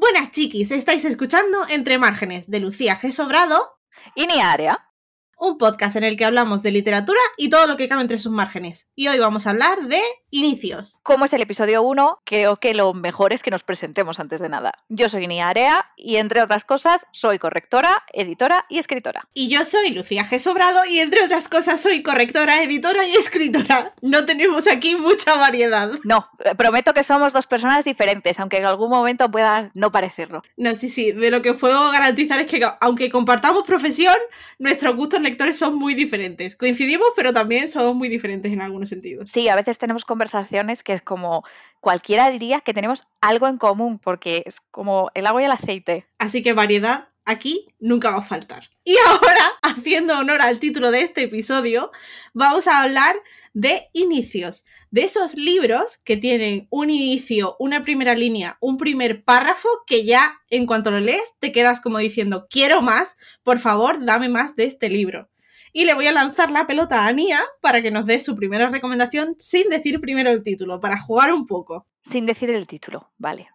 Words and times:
Buenas 0.00 0.30
chiquis, 0.30 0.70
estáis 0.70 1.04
escuchando 1.04 1.58
Entre 1.68 1.98
Márgenes 1.98 2.48
de 2.48 2.58
Lucía 2.58 2.98
G. 2.98 3.12
Sobrado 3.12 3.78
y 4.14 4.26
ni 4.26 4.40
área 4.40 4.89
un 5.40 5.58
podcast 5.58 5.96
en 5.96 6.04
el 6.04 6.16
que 6.16 6.24
hablamos 6.24 6.62
de 6.62 6.70
literatura 6.70 7.18
y 7.36 7.48
todo 7.48 7.66
lo 7.66 7.76
que 7.76 7.88
cabe 7.88 8.02
entre 8.02 8.18
sus 8.18 8.30
márgenes. 8.30 8.88
Y 8.94 9.08
hoy 9.08 9.18
vamos 9.18 9.46
a 9.46 9.50
hablar 9.50 9.80
de 9.88 10.00
inicios. 10.30 11.00
Como 11.02 11.24
es 11.24 11.32
el 11.32 11.42
episodio 11.42 11.82
1, 11.82 12.20
creo 12.24 12.56
que 12.56 12.74
lo 12.74 12.92
mejor 12.94 13.32
es 13.32 13.42
que 13.42 13.50
nos 13.50 13.64
presentemos 13.64 14.20
antes 14.20 14.40
de 14.40 14.48
nada. 14.48 14.74
Yo 14.88 15.08
soy 15.08 15.26
Niarea 15.26 15.90
y 15.96 16.16
entre 16.16 16.42
otras 16.42 16.64
cosas 16.64 17.06
soy 17.12 17.38
correctora, 17.38 18.04
editora 18.12 18.66
y 18.68 18.78
escritora. 18.78 19.28
Y 19.32 19.48
yo 19.48 19.64
soy 19.64 19.90
Lucía 19.90 20.24
G. 20.24 20.38
Sobrado 20.38 20.84
y 20.84 21.00
entre 21.00 21.24
otras 21.24 21.48
cosas 21.48 21.80
soy 21.80 22.02
correctora, 22.02 22.62
editora 22.62 23.06
y 23.06 23.12
escritora. 23.12 23.94
No 24.02 24.26
tenemos 24.26 24.66
aquí 24.66 24.94
mucha 24.94 25.36
variedad. 25.36 25.92
No, 26.04 26.28
eh, 26.44 26.54
prometo 26.54 26.92
que 26.92 27.02
somos 27.02 27.32
dos 27.32 27.46
personas 27.46 27.84
diferentes, 27.84 28.38
aunque 28.40 28.58
en 28.58 28.66
algún 28.66 28.90
momento 28.90 29.30
pueda 29.30 29.70
no 29.74 29.90
parecerlo. 29.90 30.42
No, 30.56 30.74
sí, 30.74 30.88
sí, 30.88 31.12
de 31.12 31.30
lo 31.30 31.40
que 31.40 31.54
puedo 31.54 31.90
garantizar 31.90 32.40
es 32.40 32.46
que 32.46 32.66
aunque 32.80 33.10
compartamos 33.10 33.64
profesión, 33.66 34.16
nuestros 34.58 34.94
gustos 34.96 35.20
lectores 35.30 35.56
son 35.56 35.76
muy 35.76 35.94
diferentes. 35.94 36.56
Coincidimos, 36.56 37.08
pero 37.16 37.32
también 37.32 37.68
somos 37.68 37.94
muy 37.94 38.08
diferentes 38.08 38.52
en 38.52 38.60
algunos 38.60 38.88
sentidos. 38.88 39.30
Sí, 39.30 39.48
a 39.48 39.56
veces 39.56 39.78
tenemos 39.78 40.04
conversaciones 40.04 40.82
que 40.82 40.92
es 40.92 41.02
como 41.02 41.44
cualquiera 41.80 42.30
diría 42.30 42.60
que 42.60 42.74
tenemos 42.74 43.08
algo 43.20 43.48
en 43.48 43.58
común, 43.58 43.98
porque 43.98 44.42
es 44.46 44.60
como 44.60 45.10
el 45.14 45.26
agua 45.26 45.42
y 45.42 45.44
el 45.46 45.52
aceite. 45.52 46.06
Así 46.18 46.42
que 46.42 46.52
variedad 46.52 47.09
aquí 47.30 47.68
nunca 47.78 48.10
va 48.10 48.18
a 48.18 48.22
faltar. 48.22 48.70
Y 48.84 48.96
ahora, 49.06 49.44
haciendo 49.62 50.18
honor 50.18 50.42
al 50.42 50.58
título 50.58 50.90
de 50.90 51.02
este 51.02 51.22
episodio, 51.22 51.90
vamos 52.34 52.66
a 52.66 52.82
hablar 52.82 53.16
de 53.52 53.88
inicios, 53.92 54.64
de 54.90 55.02
esos 55.02 55.34
libros 55.34 55.98
que 55.98 56.16
tienen 56.16 56.66
un 56.70 56.90
inicio, 56.90 57.56
una 57.58 57.82
primera 57.84 58.14
línea, 58.14 58.58
un 58.60 58.76
primer 58.76 59.24
párrafo 59.24 59.68
que 59.86 60.04
ya 60.04 60.40
en 60.50 60.66
cuanto 60.66 60.90
lo 60.90 61.00
lees 61.00 61.34
te 61.38 61.52
quedas 61.52 61.80
como 61.80 61.98
diciendo, 61.98 62.46
quiero 62.50 62.82
más, 62.82 63.16
por 63.42 63.58
favor, 63.58 64.04
dame 64.04 64.28
más 64.28 64.56
de 64.56 64.64
este 64.64 64.88
libro. 64.88 65.28
Y 65.72 65.84
le 65.84 65.94
voy 65.94 66.08
a 66.08 66.12
lanzar 66.12 66.50
la 66.50 66.66
pelota 66.66 67.04
a 67.04 67.06
Ania 67.06 67.40
para 67.60 67.80
que 67.80 67.92
nos 67.92 68.04
dé 68.04 68.18
su 68.18 68.34
primera 68.34 68.68
recomendación 68.68 69.36
sin 69.38 69.68
decir 69.68 70.00
primero 70.00 70.30
el 70.30 70.42
título, 70.42 70.80
para 70.80 70.98
jugar 70.98 71.32
un 71.32 71.46
poco. 71.46 71.86
Sin 72.02 72.26
decir 72.26 72.50
el 72.50 72.66
título, 72.66 73.12
vale. 73.18 73.48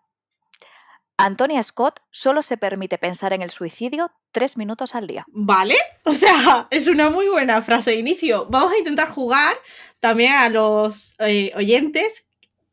Antonia 1.17 1.63
Scott 1.63 2.01
solo 2.11 2.41
se 2.41 2.57
permite 2.57 2.97
pensar 2.97 3.31
en 3.31 3.41
el 3.41 3.49
suicidio 3.49 4.11
tres 4.31 4.57
minutos 4.57 4.95
al 4.95 5.07
día. 5.07 5.25
¿Vale? 5.27 5.75
O 6.07 6.13
sea, 6.13 6.67
es 6.69 6.87
una 6.87 7.09
muy 7.09 7.27
buena 7.27 7.63
frase 7.63 7.91
de 7.91 7.97
inicio. 7.97 8.45
Vamos 8.47 8.73
a 8.73 8.77
intentar 8.77 9.09
jugar 9.09 9.57
también 9.99 10.33
a 10.33 10.49
los 10.49 11.15
eh, 11.17 11.51
oyentes, 11.55 12.27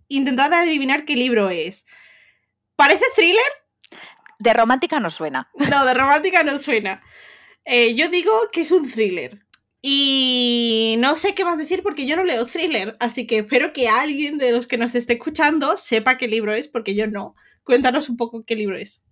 intentar 0.08 0.52
adivinar 0.52 1.06
qué 1.06 1.16
libro 1.16 1.48
es. 1.48 1.86
¿Parece 2.76 3.04
thriller? 3.16 3.40
De 4.38 4.52
romántica 4.52 5.00
no 5.00 5.08
suena. 5.08 5.50
No, 5.70 5.86
de 5.86 5.94
romántica 5.94 6.42
no 6.42 6.58
suena. 6.58 7.02
Eh, 7.64 7.94
yo 7.94 8.10
digo 8.10 8.32
que 8.52 8.60
es 8.62 8.70
un 8.70 8.90
thriller. 8.90 9.46
Y 9.80 10.96
no 10.98 11.16
sé 11.16 11.34
qué 11.34 11.44
más 11.44 11.56
decir 11.56 11.82
porque 11.82 12.06
yo 12.06 12.16
no 12.16 12.24
leo 12.24 12.46
thriller, 12.46 12.94
así 13.00 13.26
que 13.26 13.38
espero 13.38 13.72
que 13.72 13.88
alguien 13.88 14.36
de 14.36 14.52
los 14.52 14.66
que 14.66 14.76
nos 14.76 14.94
esté 14.94 15.14
escuchando 15.14 15.76
sepa 15.76 16.18
qué 16.18 16.28
libro 16.28 16.52
es, 16.52 16.68
porque 16.68 16.94
yo 16.94 17.06
no. 17.06 17.34
Cuéntanos 17.64 18.08
un 18.08 18.16
poco 18.16 18.44
qué 18.44 18.54
libro 18.54 18.76
es. 18.76 19.02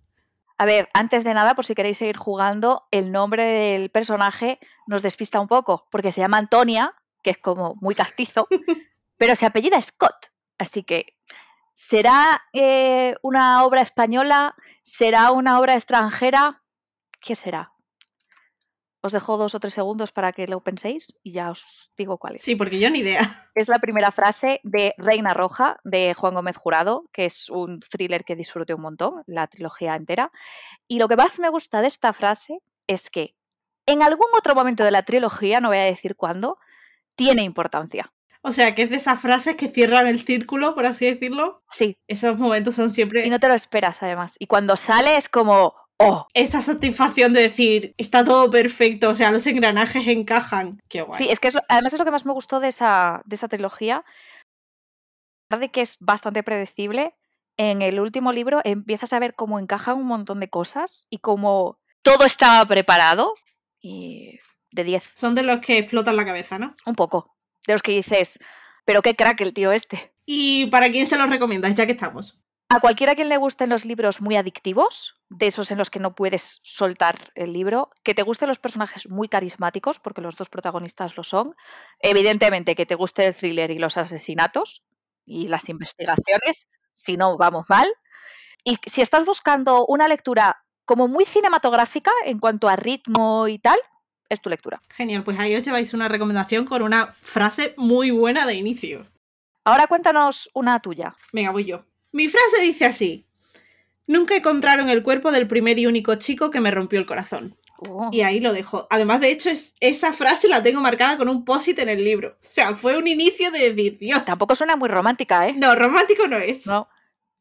A 0.57 0.65
ver, 0.65 0.89
antes 0.93 1.23
de 1.23 1.33
nada, 1.33 1.55
por 1.55 1.65
si 1.65 1.73
queréis 1.73 1.97
seguir 1.97 2.17
jugando, 2.17 2.87
el 2.91 3.11
nombre 3.11 3.43
del 3.43 3.89
personaje 3.89 4.59
nos 4.85 5.01
despista 5.01 5.39
un 5.39 5.47
poco, 5.47 5.87
porque 5.89 6.11
se 6.11 6.21
llama 6.21 6.37
Antonia, 6.37 6.93
que 7.23 7.31
es 7.31 7.37
como 7.39 7.75
muy 7.81 7.95
castizo, 7.95 8.47
pero 9.17 9.35
se 9.35 9.45
apellida 9.45 9.81
Scott. 9.81 10.27
Así 10.59 10.83
que, 10.83 11.17
¿será 11.73 12.43
eh, 12.53 13.15
una 13.23 13.65
obra 13.65 13.81
española? 13.81 14.55
¿Será 14.83 15.31
una 15.31 15.59
obra 15.59 15.73
extranjera? 15.73 16.61
¿Qué 17.19 17.35
será? 17.35 17.73
Os 19.01 19.13
dejo 19.13 19.37
dos 19.37 19.55
o 19.55 19.59
tres 19.59 19.73
segundos 19.73 20.11
para 20.11 20.31
que 20.31 20.47
lo 20.47 20.61
penséis 20.61 21.13
y 21.23 21.31
ya 21.31 21.49
os 21.49 21.91
digo 21.97 22.17
cuál 22.17 22.35
es. 22.35 22.43
Sí, 22.43 22.55
porque 22.55 22.79
yo 22.79 22.89
ni 22.89 22.99
idea. 22.99 23.19
Es 23.55 23.67
la 23.67 23.79
primera 23.79 24.11
frase 24.11 24.61
de 24.63 24.93
Reina 24.97 25.33
Roja 25.33 25.79
de 25.83 26.13
Juan 26.13 26.35
Gómez 26.35 26.55
Jurado, 26.55 27.05
que 27.11 27.25
es 27.25 27.49
un 27.49 27.79
thriller 27.79 28.23
que 28.23 28.35
disfruté 28.35 28.73
un 28.73 28.81
montón, 28.81 29.23
la 29.25 29.47
trilogía 29.47 29.95
entera. 29.95 30.31
Y 30.87 30.99
lo 30.99 31.07
que 31.07 31.17
más 31.17 31.37
me 31.39 31.49
gusta 31.49 31.81
de 31.81 31.87
esta 31.87 32.13
frase 32.13 32.59
es 32.87 33.09
que 33.09 33.35
en 33.85 34.03
algún 34.03 34.27
otro 34.37 34.55
momento 34.55 34.83
de 34.83 34.91
la 34.91 35.03
trilogía, 35.03 35.59
no 35.59 35.69
voy 35.69 35.77
a 35.77 35.83
decir 35.83 36.15
cuándo, 36.15 36.57
tiene 37.15 37.43
importancia. 37.43 38.13
O 38.43 38.51
sea, 38.51 38.73
que 38.73 38.83
es 38.83 38.89
de 38.89 38.95
esas 38.95 39.21
frases 39.21 39.55
que 39.55 39.69
cierran 39.69 40.07
el 40.07 40.23
círculo, 40.23 40.73
por 40.73 40.85
así 40.85 41.05
decirlo. 41.05 41.63
Sí. 41.69 41.97
Esos 42.07 42.37
momentos 42.39 42.75
son 42.75 42.89
siempre. 42.89 43.25
Y 43.25 43.29
no 43.29 43.39
te 43.39 43.47
lo 43.47 43.53
esperas, 43.53 44.01
además. 44.01 44.35
Y 44.39 44.47
cuando 44.47 44.75
sale 44.77 45.15
es 45.15 45.29
como, 45.29 45.75
oh. 46.01 46.27
Esa 46.33 46.61
satisfacción 46.61 47.33
de 47.33 47.41
decir, 47.41 47.93
está 47.97 48.23
todo 48.23 48.49
perfecto, 48.49 49.09
o 49.09 49.15
sea, 49.15 49.31
los 49.31 49.45
engranajes 49.47 50.07
encajan. 50.07 50.79
Qué 50.89 51.01
guay. 51.01 51.17
Sí, 51.17 51.29
es 51.29 51.39
que 51.39 51.49
además 51.67 51.93
es 51.93 51.99
lo 51.99 52.05
que 52.05 52.11
más 52.11 52.25
me 52.25 52.33
gustó 52.33 52.59
de 52.59 52.69
esa, 52.69 53.21
de 53.25 53.35
esa 53.35 53.47
trilogía. 53.47 54.03
de 55.49 55.69
que 55.69 55.81
es 55.81 55.97
bastante 55.99 56.43
predecible, 56.43 57.15
en 57.57 57.81
el 57.81 57.99
último 57.99 58.31
libro 58.31 58.61
empiezas 58.63 59.13
a 59.13 59.19
ver 59.19 59.35
cómo 59.35 59.59
encajan 59.59 59.97
un 59.97 60.07
montón 60.07 60.39
de 60.39 60.49
cosas 60.49 61.05
y 61.09 61.19
cómo 61.19 61.79
todo 62.01 62.25
estaba 62.25 62.65
preparado. 62.65 63.33
Y 63.81 64.39
de 64.71 64.83
10. 64.83 65.11
Son 65.13 65.35
de 65.35 65.43
los 65.43 65.59
que 65.59 65.77
explotan 65.77 66.15
la 66.15 66.25
cabeza, 66.25 66.57
¿no? 66.57 66.73
Un 66.85 66.95
poco. 66.95 67.35
De 67.67 67.73
los 67.73 67.81
que 67.81 67.91
dices, 67.91 68.39
pero 68.85 69.01
qué 69.01 69.15
crack 69.15 69.41
el 69.41 69.53
tío 69.53 69.71
este. 69.71 70.13
¿Y 70.25 70.67
para 70.67 70.91
quién 70.91 71.07
se 71.07 71.17
los 71.17 71.29
recomiendas, 71.29 71.75
ya 71.75 71.85
que 71.85 71.91
estamos? 71.91 72.40
A 72.73 72.79
cualquiera 72.79 73.15
quien 73.15 73.27
le 73.27 73.35
gusten 73.35 73.67
los 73.67 73.83
libros 73.83 74.21
muy 74.21 74.37
adictivos, 74.37 75.19
de 75.27 75.47
esos 75.47 75.71
en 75.71 75.77
los 75.77 75.89
que 75.89 75.99
no 75.99 76.15
puedes 76.15 76.61
soltar 76.63 77.17
el 77.35 77.51
libro, 77.51 77.89
que 78.01 78.13
te 78.13 78.23
gusten 78.23 78.47
los 78.47 78.59
personajes 78.59 79.09
muy 79.09 79.27
carismáticos, 79.27 79.99
porque 79.99 80.21
los 80.21 80.37
dos 80.37 80.47
protagonistas 80.47 81.17
lo 81.17 81.23
son, 81.23 81.53
evidentemente 81.99 82.73
que 82.73 82.85
te 82.85 82.95
guste 82.95 83.25
el 83.25 83.35
thriller 83.35 83.71
y 83.71 83.77
los 83.79 83.97
asesinatos 83.97 84.85
y 85.25 85.49
las 85.49 85.67
investigaciones, 85.67 86.69
si 86.93 87.17
no, 87.17 87.35
vamos 87.35 87.65
mal. 87.67 87.91
Y 88.63 88.77
si 88.85 89.01
estás 89.01 89.25
buscando 89.25 89.85
una 89.85 90.07
lectura 90.07 90.63
como 90.85 91.09
muy 91.09 91.25
cinematográfica 91.25 92.11
en 92.23 92.39
cuanto 92.39 92.69
a 92.69 92.77
ritmo 92.77 93.49
y 93.49 93.59
tal, 93.59 93.79
es 94.29 94.39
tu 94.39 94.49
lectura. 94.49 94.81
Genial, 94.87 95.25
pues 95.25 95.37
ahí 95.37 95.53
os 95.57 95.61
lleváis 95.61 95.93
una 95.93 96.07
recomendación 96.07 96.63
con 96.63 96.83
una 96.83 97.07
frase 97.07 97.73
muy 97.75 98.11
buena 98.11 98.45
de 98.45 98.53
inicio. 98.53 99.05
Ahora 99.65 99.87
cuéntanos 99.87 100.49
una 100.53 100.79
tuya. 100.79 101.13
Venga, 101.33 101.51
voy 101.51 101.65
yo. 101.65 101.83
Mi 102.11 102.27
frase 102.27 102.61
dice 102.61 102.85
así. 102.85 103.25
Nunca 104.07 104.35
encontraron 104.35 104.89
el 104.89 105.03
cuerpo 105.03 105.31
del 105.31 105.47
primer 105.47 105.79
y 105.79 105.87
único 105.87 106.15
chico 106.15 106.51
que 106.51 106.59
me 106.59 106.71
rompió 106.71 106.99
el 106.99 107.05
corazón. 107.05 107.55
Oh. 107.89 108.09
Y 108.11 108.21
ahí 108.21 108.39
lo 108.39 108.53
dejo. 108.53 108.87
Además, 108.89 109.21
de 109.21 109.31
hecho, 109.31 109.49
es, 109.49 109.75
esa 109.79 110.13
frase 110.13 110.47
la 110.47 110.61
tengo 110.61 110.81
marcada 110.81 111.17
con 111.17 111.29
un 111.29 111.45
posit 111.45 111.79
en 111.79 111.89
el 111.89 112.03
libro. 112.03 112.37
O 112.41 112.47
sea, 112.47 112.75
fue 112.75 112.97
un 112.97 113.07
inicio 113.07 113.51
de 113.51 113.71
decir, 113.71 113.97
Dios. 113.97 114.25
Tampoco 114.25 114.55
suena 114.55 114.75
muy 114.75 114.89
romántica, 114.89 115.47
¿eh? 115.47 115.53
No, 115.55 115.73
romántico 115.75 116.27
no 116.27 116.37
es. 116.37 116.67
No. 116.67 116.89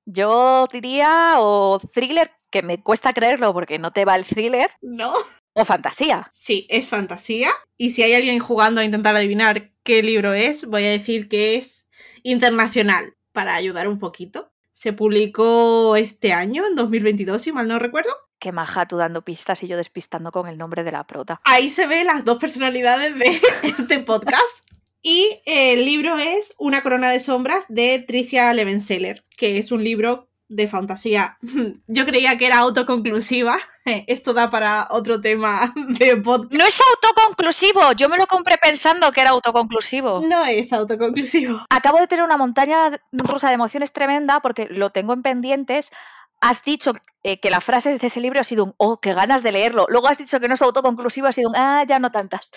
Yo 0.06 0.66
diría 0.72 1.34
o 1.38 1.80
thriller, 1.92 2.30
que 2.50 2.62
me 2.62 2.82
cuesta 2.82 3.12
creerlo 3.12 3.52
porque 3.52 3.78
no 3.78 3.92
te 3.92 4.04
va 4.04 4.16
el 4.16 4.24
thriller. 4.24 4.70
No. 4.80 5.12
O 5.52 5.64
fantasía. 5.64 6.30
Sí, 6.32 6.66
es 6.70 6.88
fantasía. 6.88 7.50
Y 7.76 7.90
si 7.90 8.02
hay 8.02 8.14
alguien 8.14 8.38
jugando 8.38 8.80
a 8.80 8.84
intentar 8.84 9.16
adivinar 9.16 9.72
qué 9.82 10.02
libro 10.02 10.32
es, 10.32 10.64
voy 10.66 10.84
a 10.84 10.90
decir 10.90 11.28
que 11.28 11.56
es 11.56 11.88
internacional, 12.22 13.16
para 13.32 13.54
ayudar 13.54 13.88
un 13.88 13.98
poquito. 13.98 14.52
Se 14.80 14.94
publicó 14.94 15.94
este 15.94 16.32
año, 16.32 16.66
en 16.66 16.74
2022, 16.74 17.42
si 17.42 17.52
mal 17.52 17.68
no 17.68 17.78
recuerdo. 17.78 18.08
Qué 18.38 18.50
maja 18.50 18.88
tú 18.88 18.96
dando 18.96 19.20
pistas 19.20 19.62
y 19.62 19.68
yo 19.68 19.76
despistando 19.76 20.32
con 20.32 20.48
el 20.48 20.56
nombre 20.56 20.84
de 20.84 20.90
la 20.90 21.06
prota. 21.06 21.38
Ahí 21.44 21.68
se 21.68 21.86
ve 21.86 22.02
las 22.02 22.24
dos 22.24 22.38
personalidades 22.38 23.14
de 23.14 23.42
este 23.62 23.98
podcast. 23.98 24.70
Y 25.02 25.42
el 25.44 25.84
libro 25.84 26.16
es 26.16 26.54
Una 26.56 26.82
corona 26.82 27.10
de 27.10 27.20
sombras 27.20 27.66
de 27.68 27.98
Tricia 27.98 28.54
Levenseller, 28.54 29.22
que 29.36 29.58
es 29.58 29.70
un 29.70 29.84
libro 29.84 30.29
de 30.50 30.68
fantasía. 30.68 31.38
Yo 31.86 32.04
creía 32.04 32.36
que 32.36 32.46
era 32.46 32.58
autoconclusiva. 32.58 33.56
Esto 34.06 34.34
da 34.34 34.50
para 34.50 34.88
otro 34.90 35.20
tema 35.20 35.72
de 35.98 36.16
podcast. 36.18 36.52
No 36.52 36.66
es 36.66 36.78
autoconclusivo. 36.80 37.92
Yo 37.96 38.08
me 38.08 38.18
lo 38.18 38.26
compré 38.26 38.58
pensando 38.58 39.10
que 39.12 39.22
era 39.22 39.30
autoconclusivo. 39.30 40.20
No 40.26 40.44
es 40.44 40.72
autoconclusivo. 40.72 41.60
Acabo 41.70 41.98
de 41.98 42.08
tener 42.08 42.24
una 42.24 42.36
montaña 42.36 43.00
rusa 43.12 43.48
de 43.48 43.54
emociones 43.54 43.92
tremenda 43.92 44.40
porque 44.40 44.66
lo 44.68 44.90
tengo 44.90 45.14
en 45.14 45.22
pendientes. 45.22 45.92
Has 46.40 46.64
dicho 46.64 46.92
eh, 47.22 47.38
que 47.38 47.50
la 47.50 47.60
frase 47.60 47.96
de 47.96 48.06
ese 48.06 48.20
libro 48.20 48.40
ha 48.40 48.44
sido 48.44 48.64
un, 48.64 48.74
oh, 48.76 48.98
qué 48.98 49.14
ganas 49.14 49.42
de 49.42 49.52
leerlo. 49.52 49.86
Luego 49.88 50.08
has 50.08 50.18
dicho 50.18 50.40
que 50.40 50.48
no 50.48 50.54
es 50.54 50.62
autoconclusivo, 50.62 51.26
ha 51.26 51.32
sido 51.32 51.50
un, 51.50 51.56
ah, 51.56 51.84
ya 51.86 51.98
no 51.98 52.10
tantas. 52.10 52.50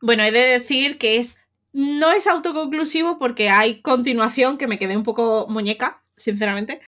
Bueno, 0.00 0.24
he 0.24 0.32
de 0.32 0.58
decir 0.58 0.98
que 0.98 1.18
es 1.18 1.38
no 1.72 2.10
es 2.12 2.26
autoconclusivo 2.26 3.18
porque 3.18 3.48
hay 3.48 3.80
continuación 3.80 4.58
que 4.58 4.66
me 4.66 4.78
quedé 4.78 4.96
un 4.96 5.04
poco 5.04 5.46
muñeca, 5.48 6.02
sinceramente. 6.16 6.82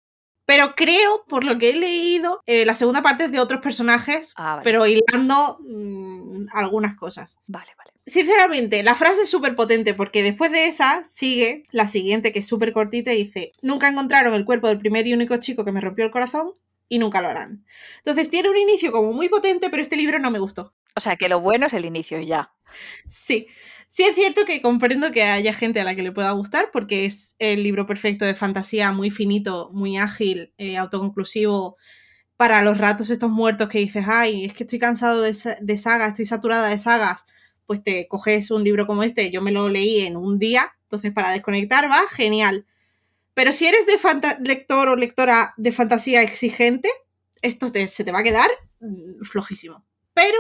Pero 0.47 0.75
creo, 0.75 1.25
por 1.29 1.45
lo 1.45 1.59
que 1.59 1.71
he 1.71 1.77
leído, 1.77 2.43
eh, 2.47 2.67
la 2.67 2.75
segunda 2.75 3.01
parte 3.03 3.25
es 3.25 3.33
de 3.33 3.41
otros 3.41 3.61
personajes, 3.61 4.33
Ah, 4.37 4.57
vale. 4.57 4.65
pero 4.65 4.87
hilando 4.87 5.59
mm, 5.61 6.47
algunas 6.53 6.95
cosas. 6.97 7.41
Vale, 7.47 7.71
vale. 7.79 7.91
Sinceramente, 8.07 8.83
la 8.83 8.95
frase 8.95 9.23
es 9.23 9.31
súper 9.31 9.57
potente 9.57 9.95
porque 9.95 10.23
después 10.23 10.53
de 10.53 10.67
esa 10.67 11.03
sigue 11.05 11.65
la 11.71 11.87
siguiente 11.87 12.33
que 12.33 12.41
es 12.41 12.47
súper 12.47 12.73
cortita 12.75 13.13
y 13.15 13.25
dice, 13.25 13.53
nunca 13.63 13.89
encontraron 13.89 14.35
el 14.35 14.45
cuerpo 14.45 14.69
del 14.69 14.79
primer 14.79 15.07
y 15.07 15.15
único 15.15 15.37
chico 15.39 15.65
que 15.65 15.73
me 15.73 15.81
rompió 15.81 16.05
el 16.05 16.11
corazón, 16.11 16.53
y 16.87 16.99
nunca 16.99 17.23
lo 17.23 17.29
harán. 17.29 17.65
Entonces 17.99 18.29
tiene 18.29 18.51
un 18.51 18.59
inicio 18.59 18.93
como 18.93 19.13
muy 19.15 19.31
potente, 19.31 19.71
pero 19.71 19.81
este 19.81 19.97
libro 19.97 20.19
no 20.19 20.31
me 20.31 20.39
gustó. 20.39 20.75
O 20.95 21.01
sea, 21.01 21.17
que 21.17 21.31
lo 21.31 21.41
bueno 21.41 21.67
es 21.67 21.73
el 21.73 21.87
inicio 21.87 22.21
ya. 22.21 22.53
Sí, 23.09 23.47
sí 23.89 24.05
es 24.05 24.15
cierto 24.15 24.45
que 24.45 24.63
comprendo 24.63 25.13
que 25.13 25.23
haya 25.23 25.53
gente 25.53 25.81
a 25.81 25.85
la 25.85 25.95
que 25.95 26.03
le 26.03 26.13
pueda 26.13 26.31
gustar 26.33 26.71
porque 26.73 27.07
es 27.07 27.37
el 27.39 27.63
libro 27.63 27.87
perfecto 27.87 28.25
de 28.25 28.35
fantasía, 28.35 28.93
muy 28.93 29.11
finito, 29.11 29.71
muy 29.73 29.97
ágil, 29.97 30.53
eh, 30.59 30.77
autoconclusivo, 30.77 31.77
para 32.37 32.63
los 32.63 32.79
ratos 32.79 33.11
estos 33.11 33.31
muertos 33.31 33.69
que 33.69 33.79
dices, 33.79 34.07
ay, 34.09 34.45
es 34.45 34.53
que 34.53 34.65
estoy 34.65 34.79
cansado 34.79 35.23
de, 35.23 35.33
sagas, 35.33 36.09
estoy 36.09 36.27
saturada 36.27 36.69
de 36.69 36.79
sagas, 36.79 37.27
pues 37.67 37.83
te 37.83 38.09
coges 38.09 38.51
un 38.51 38.65
libro 38.65 38.87
como 38.87 39.03
este, 39.03 39.31
yo 39.31 39.41
me 39.41 39.53
lo 39.53 39.69
leí 39.69 40.01
en 40.01 40.17
un 40.17 40.39
día, 40.39 40.73
entonces 40.83 41.13
para 41.13 41.31
desconectar 41.31 41.91
va 41.91 42.03
genial. 42.11 42.67
Pero 43.35 43.53
si 43.53 43.67
eres 43.67 43.87
de 43.87 43.99
lector 44.41 44.89
o 44.89 44.97
lectora 44.97 45.55
de 45.57 45.73
fantasía 45.73 46.23
exigente, 46.23 46.89
esto 47.43 47.69
se 47.69 48.05
te 48.05 48.13
va 48.13 48.21
a 48.21 48.23
quedar 48.23 48.49
mm, 48.81 49.25
flojísimo. 49.25 49.85
Pero 50.13 50.39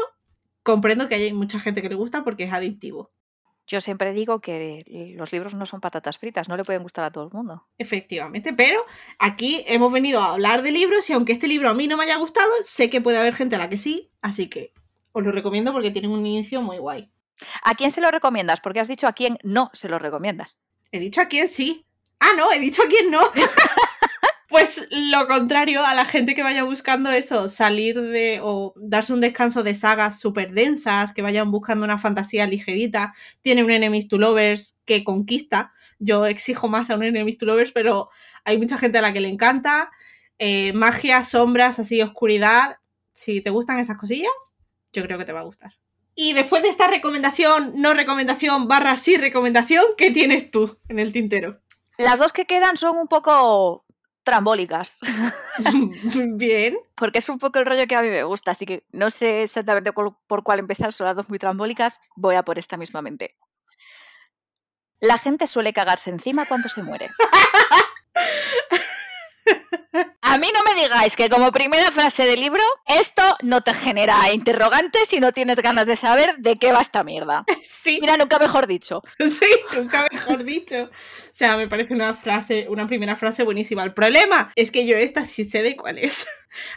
comprendo 0.62 1.08
que 1.08 1.16
hay 1.16 1.32
mucha 1.32 1.60
gente 1.60 1.82
que 1.82 1.88
le 1.88 1.96
gusta 1.96 2.24
porque 2.24 2.44
es 2.44 2.52
adictivo. 2.52 3.12
Yo 3.66 3.80
siempre 3.80 4.12
digo 4.12 4.40
que 4.40 5.14
los 5.16 5.32
libros 5.32 5.54
no 5.54 5.64
son 5.64 5.80
patatas 5.80 6.18
fritas, 6.18 6.48
no 6.48 6.56
le 6.56 6.64
pueden 6.64 6.82
gustar 6.82 7.04
a 7.04 7.10
todo 7.10 7.24
el 7.24 7.30
mundo. 7.32 7.66
Efectivamente, 7.78 8.52
pero 8.52 8.84
aquí 9.18 9.64
hemos 9.66 9.90
venido 9.90 10.20
a 10.20 10.34
hablar 10.34 10.62
de 10.62 10.70
libros 10.70 11.08
y 11.08 11.14
aunque 11.14 11.32
este 11.32 11.48
libro 11.48 11.70
a 11.70 11.74
mí 11.74 11.86
no 11.86 11.96
me 11.96 12.04
haya 12.04 12.16
gustado, 12.16 12.50
sé 12.64 12.90
que 12.90 13.00
puede 13.00 13.18
haber 13.18 13.34
gente 13.34 13.56
a 13.56 13.58
la 13.58 13.70
que 13.70 13.78
sí, 13.78 14.10
así 14.20 14.48
que 14.48 14.74
os 15.12 15.22
lo 15.22 15.32
recomiendo 15.32 15.72
porque 15.72 15.90
tiene 15.90 16.08
un 16.08 16.26
inicio 16.26 16.60
muy 16.60 16.78
guay. 16.78 17.10
¿A 17.62 17.74
quién 17.74 17.90
se 17.90 18.00
lo 18.00 18.10
recomiendas? 18.10 18.60
Porque 18.60 18.80
has 18.80 18.88
dicho 18.88 19.06
a 19.06 19.12
quién 19.12 19.38
no 19.42 19.70
se 19.72 19.88
lo 19.88 19.98
recomiendas. 19.98 20.58
He 20.92 20.98
dicho 20.98 21.20
a 21.20 21.26
quién 21.26 21.48
sí. 21.48 21.86
Ah, 22.20 22.32
no, 22.36 22.52
he 22.52 22.58
dicho 22.58 22.82
a 22.82 22.86
quién 22.86 23.10
no. 23.10 23.20
Pues 24.54 24.86
lo 24.92 25.26
contrario 25.26 25.84
a 25.84 25.94
la 25.94 26.04
gente 26.04 26.36
que 26.36 26.44
vaya 26.44 26.62
buscando 26.62 27.10
eso, 27.10 27.48
salir 27.48 28.00
de 28.00 28.38
o 28.40 28.72
darse 28.76 29.12
un 29.12 29.20
descanso 29.20 29.64
de 29.64 29.74
sagas 29.74 30.20
súper 30.20 30.52
densas, 30.52 31.12
que 31.12 31.22
vayan 31.22 31.50
buscando 31.50 31.84
una 31.84 31.98
fantasía 31.98 32.46
ligerita. 32.46 33.14
Tiene 33.40 33.64
un 33.64 33.72
Enemies 33.72 34.06
to 34.06 34.16
Lovers 34.16 34.76
que 34.84 35.02
conquista. 35.02 35.72
Yo 35.98 36.24
exijo 36.26 36.68
más 36.68 36.88
a 36.88 36.94
un 36.94 37.02
Enemies 37.02 37.36
to 37.36 37.46
Lovers, 37.46 37.72
pero 37.72 38.10
hay 38.44 38.56
mucha 38.56 38.78
gente 38.78 38.98
a 38.98 39.02
la 39.02 39.12
que 39.12 39.20
le 39.20 39.28
encanta. 39.28 39.90
Eh, 40.38 40.72
magia, 40.72 41.24
sombras, 41.24 41.80
así, 41.80 42.00
oscuridad. 42.00 42.76
Si 43.12 43.40
te 43.40 43.50
gustan 43.50 43.80
esas 43.80 43.98
cosillas, 43.98 44.54
yo 44.92 45.02
creo 45.02 45.18
que 45.18 45.24
te 45.24 45.32
va 45.32 45.40
a 45.40 45.44
gustar. 45.46 45.72
Y 46.14 46.32
después 46.32 46.62
de 46.62 46.68
esta 46.68 46.86
recomendación, 46.86 47.72
no 47.74 47.92
recomendación, 47.92 48.68
barra 48.68 48.96
sí 48.98 49.16
recomendación, 49.16 49.84
¿qué 49.98 50.12
tienes 50.12 50.52
tú 50.52 50.78
en 50.86 51.00
el 51.00 51.12
tintero? 51.12 51.58
Las 51.98 52.20
dos 52.20 52.32
que 52.32 52.46
quedan 52.46 52.76
son 52.76 52.98
un 52.98 53.08
poco 53.08 53.83
trambólicas. 54.24 54.98
Bien. 56.34 56.76
Porque 56.96 57.18
es 57.18 57.28
un 57.28 57.38
poco 57.38 57.58
el 57.58 57.66
rollo 57.66 57.86
que 57.86 57.94
a 57.94 58.02
mí 58.02 58.08
me 58.08 58.24
gusta, 58.24 58.50
así 58.50 58.66
que 58.66 58.84
no 58.90 59.10
sé 59.10 59.42
exactamente 59.42 59.92
por, 59.92 60.16
cuál 60.42 60.58
empezar, 60.58 60.92
son 60.92 61.06
las 61.06 61.16
dos 61.16 61.28
muy 61.28 61.38
trambólicas, 61.38 62.00
voy 62.16 62.34
a 62.34 62.42
por 62.42 62.58
esta 62.58 62.76
mismamente. 62.76 63.36
La 65.00 65.18
gente 65.18 65.46
suele 65.46 65.72
cagarse 65.72 66.10
encima 66.10 66.46
cuando 66.46 66.68
se 66.68 66.82
muere. 66.82 67.10
A 70.22 70.38
mí 70.38 70.48
no 70.52 70.62
me 70.64 70.80
digáis 70.80 71.16
que 71.16 71.28
como 71.28 71.52
primera 71.52 71.90
frase 71.92 72.24
del 72.24 72.40
libro, 72.40 72.62
esto 72.86 73.22
no 73.42 73.60
te 73.60 73.72
genera 73.74 74.32
interrogantes 74.32 75.12
y 75.12 75.20
no 75.20 75.32
tienes 75.32 75.60
ganas 75.60 75.86
de 75.86 75.96
saber 75.96 76.36
de 76.38 76.56
qué 76.56 76.72
va 76.72 76.80
esta 76.80 77.04
mierda. 77.04 77.44
Sí. 77.84 77.98
Mira, 78.00 78.16
nunca 78.16 78.38
mejor 78.38 78.66
dicho. 78.66 79.02
Sí, 79.18 79.46
nunca 79.76 80.06
mejor 80.10 80.42
dicho. 80.42 80.84
O 80.84 80.88
sea, 81.32 81.56
me 81.56 81.68
parece 81.68 81.92
una 81.92 82.14
frase, 82.14 82.66
una 82.70 82.86
primera 82.86 83.14
frase 83.14 83.42
buenísima. 83.44 83.82
El 83.84 83.92
problema 83.92 84.50
es 84.56 84.70
que 84.70 84.86
yo 84.86 84.96
esta 84.96 85.24
sí 85.24 85.44
sé 85.44 85.62
de 85.62 85.76
cuál 85.76 85.98
es. 85.98 86.26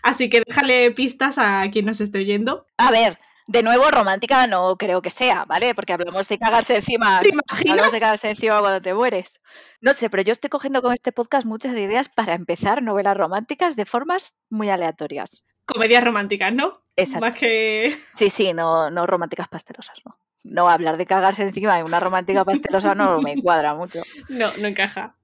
Así 0.02 0.30
que 0.30 0.42
déjale 0.46 0.92
pistas 0.92 1.38
a 1.38 1.66
quien 1.72 1.86
nos 1.86 2.02
esté 2.02 2.20
oyendo. 2.20 2.66
A 2.78 2.92
ver, 2.92 3.18
de 3.48 3.64
nuevo, 3.64 3.90
romántica 3.90 4.46
no 4.46 4.76
creo 4.78 5.02
que 5.02 5.10
sea, 5.10 5.46
¿vale? 5.46 5.74
Porque 5.74 5.94
hablamos 5.94 6.28
de 6.28 6.38
cagarse 6.38 6.76
encima. 6.76 7.22
¿Te 7.22 7.30
imaginas? 7.30 7.72
Hablamos 7.72 7.94
de 7.94 8.00
cagarse 8.00 8.30
encima 8.30 8.60
cuando 8.60 8.82
te 8.82 8.94
mueres. 8.94 9.42
No 9.80 9.94
sé, 9.94 10.10
pero 10.10 10.22
yo 10.22 10.34
estoy 10.34 10.50
cogiendo 10.50 10.82
con 10.82 10.94
este 10.94 11.14
podcast 11.14 11.46
muchas 11.46 11.76
ideas 11.78 12.10
para 12.10 12.34
empezar 12.34 12.84
novelas 12.84 13.16
románticas 13.16 13.78
de 13.78 13.86
formas 13.86 14.34
muy 14.50 14.70
aleatorias. 14.70 15.46
Comedias 15.66 16.04
románticas, 16.04 16.54
¿no? 16.54 16.84
Exacto. 16.98 17.26
Más 17.26 17.38
que. 17.38 17.98
Sí, 18.16 18.30
sí, 18.30 18.52
no, 18.52 18.90
no 18.90 19.08
románticas 19.08 19.48
pastelosas, 19.48 20.02
¿no? 20.06 20.20
No 20.44 20.70
hablar 20.70 20.98
de 20.98 21.06
cagarse 21.06 21.44
encima 21.44 21.78
de 21.78 21.84
una 21.84 22.00
romántica 22.00 22.44
pastelosa 22.44 22.96
no 22.96 23.22
me 23.22 23.42
cuadra 23.42 23.76
mucho. 23.76 24.02
No, 24.28 24.52
no 24.58 24.68
encaja. 24.68 25.16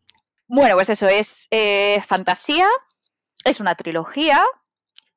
Bueno, 0.48 0.76
pues 0.76 0.90
eso 0.90 1.08
es 1.08 1.48
eh, 1.52 2.02
fantasía, 2.06 2.68
es 3.44 3.60
una 3.60 3.76
trilogía 3.76 4.44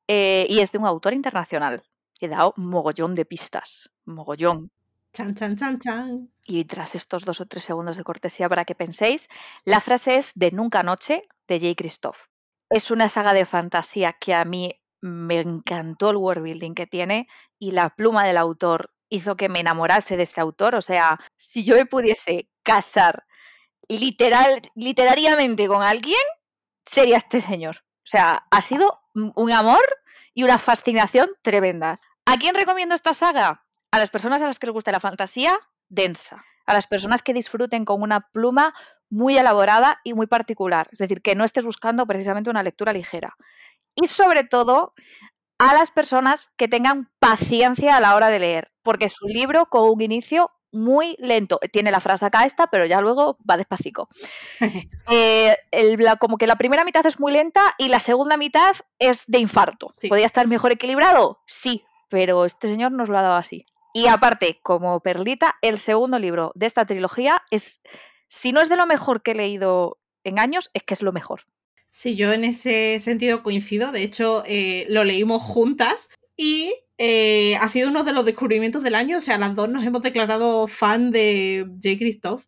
eh, 0.08 0.46
y 0.48 0.60
es 0.60 0.72
de 0.72 0.78
un 0.78 0.86
autor 0.86 1.12
internacional 1.12 1.82
he 2.20 2.28
dado 2.28 2.54
mogollón 2.56 3.14
de 3.14 3.24
pistas, 3.26 3.90
mogollón. 4.06 4.70
Chan, 5.12 5.34
chan, 5.34 5.56
chan, 5.56 5.78
chan. 5.78 6.30
Y 6.44 6.64
tras 6.64 6.94
estos 6.94 7.24
dos 7.24 7.40
o 7.40 7.46
tres 7.46 7.64
segundos 7.64 7.96
de 7.96 8.04
cortesía 8.04 8.48
para 8.48 8.64
que 8.64 8.74
penséis, 8.74 9.28
la 9.64 9.80
frase 9.80 10.16
es 10.16 10.32
de 10.34 10.50
Nunca 10.50 10.82
Noche 10.82 11.28
de 11.48 11.58
J. 11.58 11.74
Christoph. 11.74 12.26
Es 12.68 12.90
una 12.90 13.08
saga 13.08 13.32
de 13.32 13.46
fantasía 13.46 14.12
que 14.12 14.34
a 14.34 14.44
mí 14.44 14.80
me 15.00 15.40
encantó 15.40 16.10
el 16.10 16.16
world 16.16 16.42
building 16.42 16.74
que 16.74 16.86
tiene 16.86 17.28
y 17.58 17.70
la 17.70 17.90
pluma 17.90 18.26
del 18.26 18.36
autor 18.36 18.90
hizo 19.08 19.36
que 19.36 19.48
me 19.48 19.60
enamorase 19.60 20.16
de 20.16 20.24
este 20.24 20.40
autor. 20.40 20.74
O 20.74 20.80
sea, 20.80 21.18
si 21.36 21.64
yo 21.64 21.76
me 21.76 21.86
pudiese 21.86 22.48
casar 22.62 23.24
literal, 23.88 24.62
literariamente 24.74 25.68
con 25.68 25.82
alguien, 25.82 26.20
sería 26.84 27.18
este 27.18 27.40
señor. 27.40 27.76
O 27.98 28.08
sea, 28.08 28.46
ha 28.50 28.62
sido 28.62 29.00
un 29.14 29.52
amor 29.52 29.82
y 30.36 30.44
una 30.44 30.58
fascinación 30.58 31.30
tremendas. 31.40 32.02
¿A 32.26 32.36
quién 32.36 32.54
recomiendo 32.54 32.94
esta 32.94 33.14
saga? 33.14 33.64
A 33.90 33.98
las 33.98 34.10
personas 34.10 34.42
a 34.42 34.46
las 34.46 34.58
que 34.58 34.66
les 34.66 34.74
gusta 34.74 34.92
la 34.92 35.00
fantasía 35.00 35.58
densa, 35.88 36.44
a 36.66 36.74
las 36.74 36.86
personas 36.86 37.22
que 37.22 37.32
disfruten 37.32 37.86
con 37.86 38.02
una 38.02 38.20
pluma 38.20 38.74
muy 39.08 39.38
elaborada 39.38 39.98
y 40.04 40.12
muy 40.12 40.26
particular, 40.26 40.88
es 40.92 40.98
decir, 40.98 41.22
que 41.22 41.34
no 41.34 41.44
estés 41.44 41.64
buscando 41.64 42.06
precisamente 42.06 42.50
una 42.50 42.62
lectura 42.62 42.92
ligera. 42.92 43.34
Y 43.94 44.08
sobre 44.08 44.44
todo 44.44 44.92
a 45.58 45.72
las 45.72 45.90
personas 45.90 46.52
que 46.58 46.68
tengan 46.68 47.10
paciencia 47.18 47.96
a 47.96 48.00
la 48.02 48.14
hora 48.14 48.28
de 48.28 48.38
leer, 48.38 48.72
porque 48.82 49.06
es 49.06 49.22
un 49.22 49.30
libro 49.30 49.66
con 49.66 49.88
un 49.88 50.02
inicio 50.02 50.50
muy 50.72 51.16
lento. 51.18 51.58
Tiene 51.72 51.90
la 51.90 52.00
frase 52.00 52.26
acá 52.26 52.44
esta, 52.44 52.66
pero 52.68 52.86
ya 52.86 53.00
luego 53.00 53.38
va 53.48 53.56
despacito. 53.56 54.08
Eh, 55.08 55.56
como 56.18 56.36
que 56.36 56.48
la 56.48 56.56
primera 56.56 56.84
mitad 56.84 57.06
es 57.06 57.20
muy 57.20 57.32
lenta 57.32 57.74
y 57.78 57.88
la 57.88 58.00
segunda 58.00 58.36
mitad 58.36 58.74
es 58.98 59.24
de 59.28 59.38
infarto. 59.38 59.90
¿Podría 60.08 60.26
estar 60.26 60.48
mejor 60.48 60.72
equilibrado? 60.72 61.40
Sí, 61.46 61.84
pero 62.08 62.44
este 62.44 62.68
señor 62.68 62.90
nos 62.90 63.08
lo 63.08 63.16
ha 63.16 63.22
dado 63.22 63.36
así. 63.36 63.66
Y 63.94 64.08
aparte, 64.08 64.58
como 64.62 65.00
perlita, 65.00 65.56
el 65.62 65.78
segundo 65.78 66.18
libro 66.18 66.52
de 66.56 66.66
esta 66.66 66.84
trilogía 66.84 67.42
es, 67.50 67.82
si 68.26 68.52
no 68.52 68.60
es 68.60 68.68
de 68.68 68.76
lo 68.76 68.86
mejor 68.86 69.22
que 69.22 69.30
he 69.30 69.34
leído 69.34 69.98
en 70.24 70.40
años, 70.40 70.70
es 70.74 70.82
que 70.82 70.94
es 70.94 71.02
lo 71.02 71.12
mejor. 71.12 71.46
Sí, 71.90 72.16
yo 72.16 72.32
en 72.32 72.44
ese 72.44 73.00
sentido 73.00 73.42
coincido. 73.42 73.92
De 73.92 74.02
hecho, 74.02 74.42
eh, 74.46 74.86
lo 74.90 75.04
leímos 75.04 75.42
juntas 75.42 76.10
y 76.36 76.74
eh, 76.98 77.56
ha 77.56 77.68
sido 77.68 77.90
uno 77.90 78.04
de 78.04 78.12
los 78.12 78.24
descubrimientos 78.24 78.82
del 78.82 78.94
año. 78.94 79.18
O 79.18 79.20
sea, 79.20 79.38
las 79.38 79.54
dos 79.54 79.68
nos 79.68 79.84
hemos 79.84 80.02
declarado 80.02 80.68
fan 80.68 81.10
de 81.10 81.66
J. 81.82 81.98
Christoph. 81.98 82.44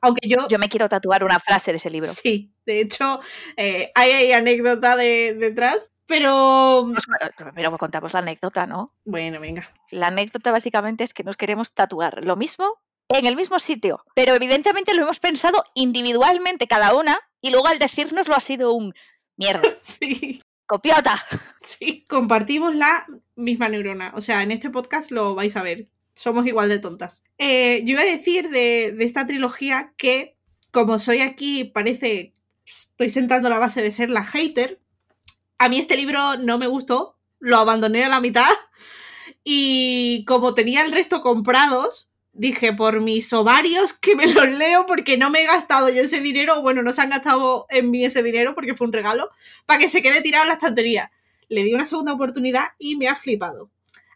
Aunque 0.00 0.28
yo. 0.28 0.46
Yo 0.48 0.58
me 0.58 0.68
quiero 0.68 0.88
tatuar 0.88 1.24
una 1.24 1.38
frase 1.38 1.70
de 1.70 1.76
ese 1.76 1.90
libro. 1.90 2.12
Sí, 2.12 2.52
de 2.66 2.80
hecho, 2.80 3.20
eh, 3.56 3.90
hay, 3.94 4.32
anécdota 4.32 4.96
de, 4.96 5.34
detrás. 5.34 5.92
Pero. 6.06 6.90
Pues, 6.92 7.04
pero 7.54 7.78
contamos 7.78 8.12
la 8.12 8.18
anécdota, 8.18 8.66
¿no? 8.66 8.92
Bueno, 9.04 9.40
venga. 9.40 9.72
La 9.90 10.08
anécdota 10.08 10.52
básicamente 10.52 11.04
es 11.04 11.14
que 11.14 11.24
nos 11.24 11.36
queremos 11.36 11.72
tatuar 11.72 12.24
lo 12.24 12.36
mismo 12.36 12.78
en 13.08 13.26
el 13.26 13.36
mismo 13.36 13.58
sitio. 13.58 14.04
Pero 14.14 14.34
evidentemente 14.34 14.94
lo 14.94 15.04
hemos 15.04 15.20
pensado 15.20 15.64
individualmente 15.74 16.66
cada 16.66 16.94
una 16.94 17.18
y 17.40 17.50
luego 17.50 17.68
al 17.68 17.78
decirnos 17.78 18.28
ha 18.28 18.40
sido 18.40 18.72
un 18.72 18.94
mierda. 19.36 19.62
Sí. 19.82 20.42
Copiota. 20.66 21.24
Sí, 21.64 22.04
compartimos 22.06 22.74
la 22.74 23.06
misma 23.36 23.70
neurona. 23.70 24.12
O 24.14 24.20
sea, 24.20 24.42
en 24.42 24.52
este 24.52 24.68
podcast 24.68 25.10
lo 25.10 25.34
vais 25.34 25.56
a 25.56 25.62
ver. 25.62 25.88
Somos 26.14 26.46
igual 26.46 26.68
de 26.68 26.78
tontas. 26.78 27.24
Eh, 27.38 27.80
yo 27.84 27.92
iba 27.92 28.02
a 28.02 28.04
decir 28.04 28.50
de, 28.50 28.94
esta 29.00 29.26
trilogía 29.26 29.94
que, 29.96 30.36
como 30.70 30.98
soy 30.98 31.20
aquí, 31.20 31.64
parece, 31.64 32.34
estoy 32.66 33.08
sentando 33.08 33.48
la 33.48 33.58
base 33.58 33.80
de 33.80 33.92
ser 33.92 34.10
la 34.10 34.24
hater. 34.24 34.78
A 35.56 35.70
mí 35.70 35.78
este 35.78 35.96
libro 35.96 36.36
no 36.36 36.58
me 36.58 36.66
gustó, 36.66 37.18
lo 37.38 37.56
abandoné 37.56 38.04
a 38.04 38.08
la 38.08 38.20
mitad. 38.20 38.50
Y 39.46 40.24
como 40.26 40.54
tenía 40.54 40.82
el 40.82 40.92
resto 40.92 41.20
comprados, 41.20 42.08
dije, 42.34 42.72
por 42.72 43.00
mis 43.00 43.32
ovarios 43.32 43.92
que 43.92 44.16
me 44.16 44.26
los 44.26 44.48
leo 44.48 44.86
porque 44.86 45.16
no 45.16 45.30
me 45.30 45.42
he 45.42 45.46
gastado 45.46 45.88
yo 45.88 46.02
ese 46.02 46.20
dinero, 46.20 46.60
bueno, 46.62 46.82
no 46.82 46.92
se 46.92 47.00
han 47.00 47.10
gastado 47.10 47.66
en 47.70 47.90
mí 47.90 48.04
ese 48.04 48.22
dinero 48.22 48.54
porque 48.54 48.74
fue 48.74 48.86
un 48.86 48.92
regalo, 48.92 49.30
para 49.66 49.78
que 49.78 49.88
se 49.88 50.02
quede 50.02 50.20
tirado 50.20 50.44
en 50.44 50.48
la 50.48 50.54
estantería. 50.54 51.10
Le 51.48 51.62
di 51.62 51.72
una 51.72 51.86
segunda 51.86 52.12
oportunidad 52.12 52.68
y 52.78 52.96
me 52.96 53.08
ha 53.08 53.16
flipado. 53.16 53.70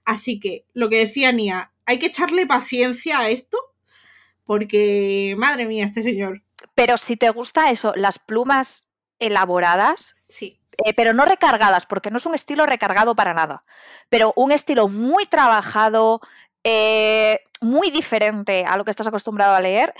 Así 0.05 0.41
que, 0.41 0.65
lo 0.73 0.89
que 0.89 0.99
decía 0.99 1.33
Nia, 1.33 1.73
hay 1.87 1.99
que 1.99 2.07
echarle 2.07 2.47
paciencia 2.47 3.21
a 3.21 3.31
esto 3.31 3.59
porque, 4.45 5.35
madre 5.37 5.67
mía, 5.67 5.85
este 5.85 6.03
señor. 6.03 6.43
Pero 6.75 6.97
si 6.97 7.17
te 7.17 7.29
gusta 7.29 7.71
eso, 7.71 7.93
las 7.97 8.19
plumas 8.19 8.89
elaboradas, 9.19 10.17
sí. 10.29 10.59
eh, 10.85 10.95
pero 10.95 11.13
no 11.13 11.25
recargadas, 11.27 11.85
porque 11.85 12.11
no 12.11 12.17
es 12.17 12.25
un 12.25 12.35
estilo 12.35 12.65
recargado 12.65 13.15
para 13.15 13.35
nada, 13.35 13.65
pero 14.09 14.33
un 14.37 14.51
estilo 14.53 14.89
muy 14.89 15.27
trabajado, 15.27 16.21
eh, 16.65 17.41
muy 17.61 17.91
diferente 17.91 18.65
a 18.67 18.77
lo 18.77 18.85
que 18.85 18.91
estás 18.91 19.07
acostumbrado 19.07 19.55
a 19.55 19.61
leer, 19.61 19.95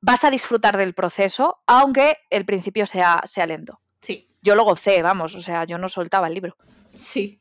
vas 0.00 0.24
a 0.24 0.30
disfrutar 0.30 0.76
del 0.76 0.94
proceso, 0.94 1.62
aunque 1.66 2.18
el 2.30 2.44
principio 2.44 2.86
sea, 2.86 3.20
sea 3.24 3.46
lento. 3.46 3.80
Sí, 4.00 4.30
Yo 4.42 4.54
lo 4.54 4.64
gocé, 4.64 5.02
vamos, 5.02 5.34
o 5.34 5.40
sea, 5.40 5.64
yo 5.64 5.78
no 5.78 5.88
soltaba 5.88 6.28
el 6.28 6.34
libro. 6.34 6.56
sí, 6.94 7.40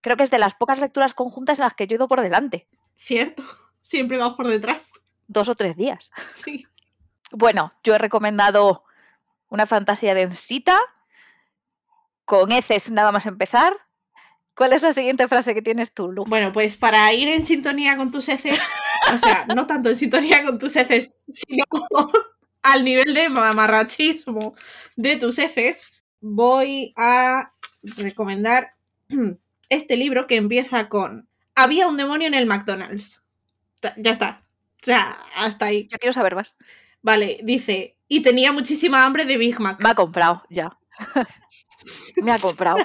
Creo 0.00 0.16
que 0.16 0.24
es 0.24 0.30
de 0.30 0.38
las 0.38 0.54
pocas 0.54 0.80
lecturas 0.80 1.14
conjuntas 1.14 1.60
en 1.60 1.64
las 1.64 1.74
que 1.74 1.86
yo 1.86 1.94
he 1.94 1.96
ido 1.96 2.08
por 2.08 2.20
delante, 2.20 2.68
cierto. 2.96 3.44
Siempre 3.80 4.16
vas 4.18 4.34
por 4.34 4.48
detrás. 4.48 4.90
dos 5.28 5.48
o 5.48 5.54
tres 5.54 5.76
días. 5.76 6.10
Sí. 6.34 6.66
Bueno, 7.32 7.72
yo 7.84 7.94
he 7.94 7.98
recomendado 7.98 8.84
una 9.48 9.64
fantasía 9.66 10.14
densita, 10.14 10.80
con 12.24 12.52
heces 12.52 12.90
nada 12.90 13.10
más 13.12 13.26
empezar. 13.26 13.72
¿Cuál 14.54 14.72
es 14.74 14.82
la 14.82 14.92
siguiente 14.92 15.28
frase 15.28 15.54
que 15.54 15.62
tienes 15.62 15.94
tú, 15.94 16.10
Lu? 16.10 16.24
Bueno, 16.24 16.52
pues 16.52 16.76
para 16.76 17.12
ir 17.12 17.28
en 17.28 17.44
sintonía 17.44 17.96
con 17.96 18.10
tus 18.10 18.28
heces, 18.28 18.58
o 19.12 19.18
sea, 19.18 19.46
no 19.56 19.66
tanto 19.66 19.88
en 19.88 19.96
sintonía 19.96 20.44
con 20.44 20.58
tus 20.58 20.76
heces, 20.76 21.24
sino 21.32 21.64
al 22.62 22.84
nivel 22.84 23.14
de 23.14 23.28
mamarrachismo 23.28 24.54
de 24.96 25.16
tus 25.16 25.38
heces, 25.38 25.86
voy 26.20 26.92
a 26.96 27.52
recomendar 27.82 28.74
este 29.68 29.96
libro 29.96 30.26
que 30.26 30.36
empieza 30.36 30.88
con 30.88 31.28
Había 31.54 31.88
un 31.88 31.96
demonio 31.96 32.28
en 32.28 32.34
el 32.34 32.46
McDonald's. 32.46 33.22
Ya 33.96 34.12
está. 34.12 34.44
O 34.82 34.84
sea, 34.84 35.16
hasta 35.34 35.66
ahí. 35.66 35.88
Yo 35.90 35.98
quiero 35.98 36.12
saber 36.12 36.34
más. 36.34 36.54
Vale, 37.02 37.40
dice, 37.42 37.96
y 38.06 38.20
tenía 38.20 38.52
muchísima 38.52 39.04
hambre 39.04 39.24
de 39.24 39.36
Big 39.36 39.58
Mac. 39.58 39.82
Me 39.82 39.90
ha 39.90 39.94
comprado, 39.94 40.44
ya. 40.50 40.78
Me 42.22 42.30
ha 42.30 42.38
comprado. 42.38 42.78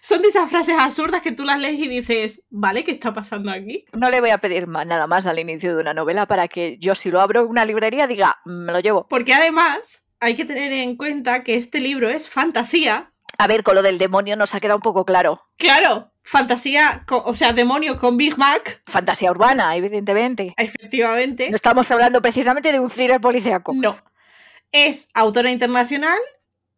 Son 0.00 0.22
de 0.22 0.28
esas 0.28 0.50
frases 0.50 0.76
absurdas 0.78 1.22
que 1.22 1.32
tú 1.32 1.44
las 1.44 1.58
lees 1.58 1.78
y 1.78 1.88
dices, 1.88 2.44
vale, 2.50 2.84
¿qué 2.84 2.92
está 2.92 3.12
pasando 3.14 3.50
aquí? 3.50 3.84
No 3.92 4.10
le 4.10 4.20
voy 4.20 4.30
a 4.30 4.38
pedir 4.38 4.66
ma- 4.66 4.84
nada 4.84 5.06
más 5.06 5.26
al 5.26 5.38
inicio 5.38 5.74
de 5.74 5.80
una 5.80 5.94
novela 5.94 6.26
para 6.26 6.48
que 6.48 6.76
yo, 6.78 6.94
si 6.94 7.10
lo 7.10 7.20
abro 7.20 7.40
en 7.42 7.46
una 7.48 7.64
librería, 7.64 8.06
diga, 8.06 8.36
"Mm, 8.44 8.64
me 8.66 8.72
lo 8.72 8.80
llevo. 8.80 9.06
Porque 9.08 9.34
además 9.34 10.04
hay 10.20 10.34
que 10.36 10.44
tener 10.44 10.72
en 10.72 10.96
cuenta 10.96 11.42
que 11.44 11.54
este 11.54 11.80
libro 11.80 12.08
es 12.08 12.28
fantasía. 12.28 13.12
A 13.38 13.46
ver, 13.46 13.62
con 13.62 13.74
lo 13.76 13.82
del 13.82 13.98
demonio 13.98 14.34
nos 14.36 14.54
ha 14.54 14.60
quedado 14.60 14.76
un 14.78 14.82
poco 14.82 15.04
claro. 15.04 15.42
Claro, 15.58 16.10
fantasía, 16.22 17.04
o 17.08 17.34
sea, 17.34 17.52
demonio 17.52 17.98
con 17.98 18.16
Big 18.16 18.36
Mac, 18.36 18.82
Fantasía 18.86 19.30
urbana, 19.30 19.76
evidentemente. 19.76 20.54
efectivamente. 20.56 21.48
No 21.50 21.56
estamos 21.56 21.88
hablando 21.90 22.20
precisamente 22.20 22.72
de 22.72 22.80
un 22.80 22.88
thriller 22.90 23.20
policíaco. 23.20 23.72
No. 23.74 23.96
Es 24.72 25.08
autora 25.14 25.50
internacional 25.50 26.18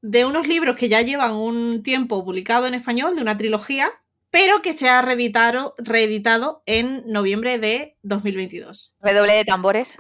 de 0.03 0.25
unos 0.25 0.49
libros 0.49 0.77
que 0.77 0.89
ya 0.89 1.03
llevan 1.03 1.35
un 1.35 1.83
tiempo 1.83 2.25
publicado 2.25 2.67
en 2.67 2.75
español, 2.75 3.15
de 3.15 3.23
una 3.23 3.37
trilogía, 3.37 3.91
pero 4.31 4.63
que 4.63 4.73
se 4.73 4.89
ha 4.89 5.03
reeditado, 5.03 5.75
reeditado 5.79 6.63
en 6.67 7.03
noviembre 7.07 7.59
de 7.59 7.97
2022. 8.03 8.95
Redoble 9.01 9.35
de 9.35 9.45
tambores. 9.45 9.97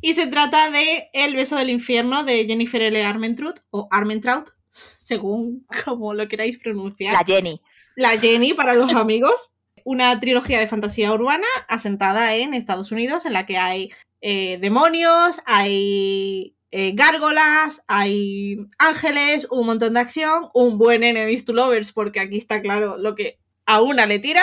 Y 0.00 0.14
se 0.14 0.26
trata 0.26 0.70
de 0.70 1.08
El 1.12 1.34
beso 1.34 1.56
del 1.56 1.70
infierno 1.70 2.22
de 2.24 2.44
Jennifer 2.46 2.82
L. 2.82 3.04
Armentrout, 3.04 3.58
o 3.70 3.88
Armentrout, 3.90 4.50
según 4.70 5.66
como 5.84 6.14
lo 6.14 6.28
queráis 6.28 6.58
pronunciar. 6.58 7.14
La 7.14 7.24
Jenny. 7.26 7.60
La 7.96 8.10
Jenny 8.18 8.54
para 8.54 8.74
los 8.74 8.92
amigos. 8.94 9.52
Una 9.84 10.18
trilogía 10.18 10.58
de 10.58 10.66
fantasía 10.66 11.12
urbana 11.12 11.46
asentada 11.68 12.34
en 12.34 12.54
Estados 12.54 12.90
Unidos 12.90 13.24
en 13.24 13.32
la 13.32 13.46
que 13.46 13.56
hay 13.56 13.90
eh, 14.20 14.58
demonios, 14.60 15.40
hay 15.46 16.55
eh, 16.78 16.92
gárgolas, 16.94 17.82
hay 17.86 18.58
ángeles, 18.76 19.46
un 19.50 19.64
montón 19.64 19.94
de 19.94 20.00
acción, 20.00 20.50
un 20.52 20.76
buen 20.76 21.04
enemies 21.04 21.46
to 21.46 21.54
lovers 21.54 21.90
porque 21.90 22.20
aquí 22.20 22.36
está 22.36 22.60
claro 22.60 22.98
lo 22.98 23.14
que 23.14 23.38
a 23.64 23.80
una 23.80 24.04
le 24.04 24.18
tira 24.18 24.42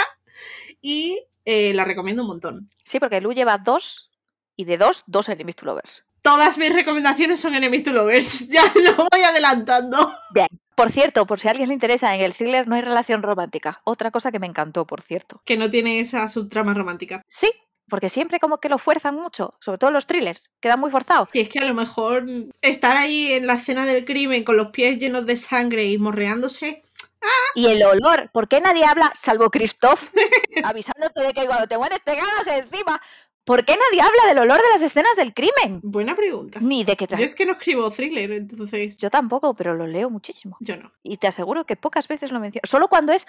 y 0.82 1.28
eh, 1.46 1.76
la 1.76 1.86
recomiendo 1.86 2.24
un 2.24 2.30
montón. 2.30 2.72
Sí, 2.84 3.00
porque 3.00 3.22
Lu 3.22 3.34
lleva 3.34 3.60
dos 3.60 4.10
y 4.56 4.66
de 4.66 4.80
dos, 4.80 5.04
dos 5.06 5.30
enemies 5.30 5.58
to 5.58 5.68
lovers. 5.68 6.06
Todas 6.24 6.58
mis 6.58 6.74
recomendaciones 6.74 7.40
son 7.40 7.54
enemies 7.54 7.84
to 7.84 7.94
lovers, 7.94 8.48
ya 8.50 8.64
lo 8.84 8.96
voy 8.96 9.22
adelantando. 9.22 10.12
Bien. 10.34 10.48
Por 10.76 10.90
cierto, 10.90 11.28
por 11.28 11.40
si 11.40 11.50
a 11.50 11.52
alguien 11.52 11.68
le 11.70 11.76
interesa, 11.76 12.16
en 12.16 12.22
el 12.22 12.34
thriller 12.34 12.68
no 12.68 12.74
hay 12.74 12.82
relación 12.82 13.22
romántica. 13.22 13.80
Otra 13.84 14.10
cosa 14.10 14.32
que 14.32 14.40
me 14.40 14.48
encantó, 14.48 14.88
por 14.88 15.04
cierto. 15.04 15.40
Que 15.46 15.56
no 15.56 15.70
tiene 15.70 16.00
esa 16.00 16.28
subtrama 16.28 16.74
romántica. 16.74 17.22
Sí, 17.28 17.52
porque 17.94 18.10
siempre 18.10 18.40
como 18.40 18.58
que 18.58 18.70
lo 18.70 18.80
fuerzan 18.80 19.14
mucho, 19.14 19.54
sobre 19.60 19.78
todo 19.78 19.92
los 19.92 20.08
thrillers, 20.08 20.50
quedan 20.60 20.80
muy 20.80 20.90
forzados. 20.90 21.30
Si 21.32 21.42
es 21.42 21.48
que 21.48 21.60
a 21.60 21.66
lo 21.66 21.76
mejor 21.76 22.26
estar 22.60 22.98
ahí 22.98 23.34
en 23.34 23.46
la 23.46 23.54
escena 23.54 23.86
del 23.86 24.04
crimen 24.04 24.44
con 24.44 24.58
los 24.58 24.70
pies 24.70 24.98
llenos 24.98 25.28
de 25.28 25.38
sangre 25.38 25.86
y 25.86 26.00
morreándose. 26.00 26.82
Y 27.54 27.68
el 27.68 27.84
olor, 27.84 28.32
¿por 28.34 28.48
qué 28.48 28.62
nadie 28.62 28.84
habla, 28.84 29.12
salvo 29.14 29.52
Christoph, 29.52 30.10
avisándote 30.64 31.22
de 31.22 31.34
que 31.34 31.46
cuando 31.46 31.68
te 31.68 31.78
mueres 31.78 32.02
te 32.02 32.16
cagas 32.16 32.48
encima? 32.48 33.00
¿Por 33.44 33.64
qué 33.64 33.78
nadie 33.78 34.02
habla 34.02 34.26
del 34.28 34.40
olor 34.40 34.60
de 34.60 34.70
las 34.72 34.82
escenas 34.82 35.16
del 35.16 35.32
crimen? 35.36 35.80
Buena 35.84 36.16
pregunta. 36.16 36.58
Ni 36.64 36.84
de 36.84 36.96
que 36.96 37.06
Yo 37.06 37.24
es 37.24 37.36
que 37.36 37.46
no 37.46 37.52
escribo 37.52 37.92
thriller, 37.92 38.32
entonces 38.32 38.98
Yo 38.98 39.12
tampoco, 39.12 39.54
pero 39.54 39.76
lo 39.76 39.86
leo 39.86 40.10
muchísimo. 40.10 40.58
yo 40.62 40.78
no. 40.78 40.92
Y 41.04 41.18
te 41.18 41.28
aseguro 41.28 41.68
que 41.68 41.76
pocas 41.76 42.08
veces 42.08 42.32
lo 42.32 42.40
menciono. 42.40 42.64
Solo 42.64 42.88
cuando 42.88 43.14
es 43.14 43.28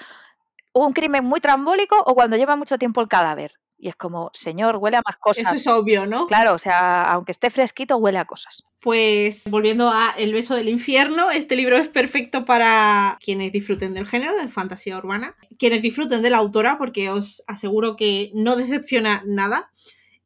un 0.73 0.95
crimen 0.95 1.23
muy 1.23 1.41
trambólico 1.41 2.03
o 2.07 2.15
cuando 2.15 2.39
lleva 2.39 2.57
mucho 2.57 2.79
tiempo 2.79 3.03
el 3.03 3.09
cadáver. 3.09 3.53
Y 3.77 3.89
es 3.89 3.97
como, 3.97 4.31
señor, 4.33 4.77
huele 4.77 4.97
a 4.97 5.03
más 5.05 5.17
cosas. 5.17 5.47
Eso 5.47 5.57
es 5.57 5.67
obvio, 5.67 6.07
¿no? 6.07 6.27
Claro, 6.27 6.55
o 6.55 6.59
sea, 6.59 7.03
aunque 7.03 7.33
esté 7.33 7.51
fresquito, 7.51 7.97
huele 7.97 8.19
a 8.19 8.25
cosas. 8.25 8.65
Pues 8.81 9.45
volviendo 9.49 9.91
a 9.91 10.15
El 10.17 10.33
beso 10.33 10.55
del 10.55 10.69
infierno, 10.69 11.31
este 11.31 11.57
libro 11.57 11.77
es 11.77 11.89
perfecto 11.89 12.45
para 12.45 13.19
quienes 13.23 13.53
disfruten 13.53 13.95
del 13.95 14.07
género, 14.07 14.37
de 14.37 14.49
fantasía 14.49 14.97
urbana, 14.97 15.37
quienes 15.59 15.83
disfruten 15.83 16.23
de 16.23 16.31
la 16.31 16.39
autora, 16.39 16.79
porque 16.79 17.11
os 17.11 17.43
aseguro 17.47 17.97
que 17.97 18.31
no 18.35 18.57
decepciona 18.57 19.23
nada. 19.27 19.71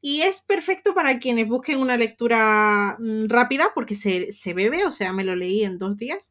Y 0.00 0.23
es 0.23 0.40
perfecto 0.40 0.95
para 0.95 1.19
quienes 1.19 1.49
busquen 1.49 1.81
una 1.81 1.97
lectura 1.97 2.97
mm, 2.99 3.26
rápida, 3.28 3.73
porque 3.75 3.95
se, 3.95 4.33
se 4.33 4.55
bebe, 4.55 4.87
o 4.87 4.93
sea, 4.93 5.12
me 5.12 5.25
lo 5.25 5.35
leí 5.35 5.64
en 5.64 5.78
dos 5.78 5.97
días, 5.97 6.31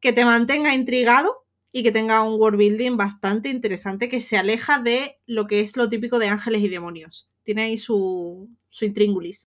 que 0.00 0.12
te 0.12 0.24
mantenga 0.24 0.74
intrigado 0.74 1.44
y 1.72 1.82
que 1.82 1.92
tenga 1.92 2.22
un 2.22 2.40
world 2.40 2.58
building 2.58 2.96
bastante 2.96 3.48
interesante, 3.48 4.08
que 4.08 4.20
se 4.20 4.36
aleja 4.36 4.78
de 4.78 5.18
lo 5.26 5.46
que 5.46 5.60
es 5.60 5.76
lo 5.76 5.88
típico 5.88 6.18
de 6.18 6.28
ángeles 6.28 6.62
y 6.62 6.68
demonios. 6.68 7.28
Tiene 7.44 7.62
ahí 7.62 7.78
su, 7.78 8.48
su 8.68 8.84
intríngulis 8.84 9.50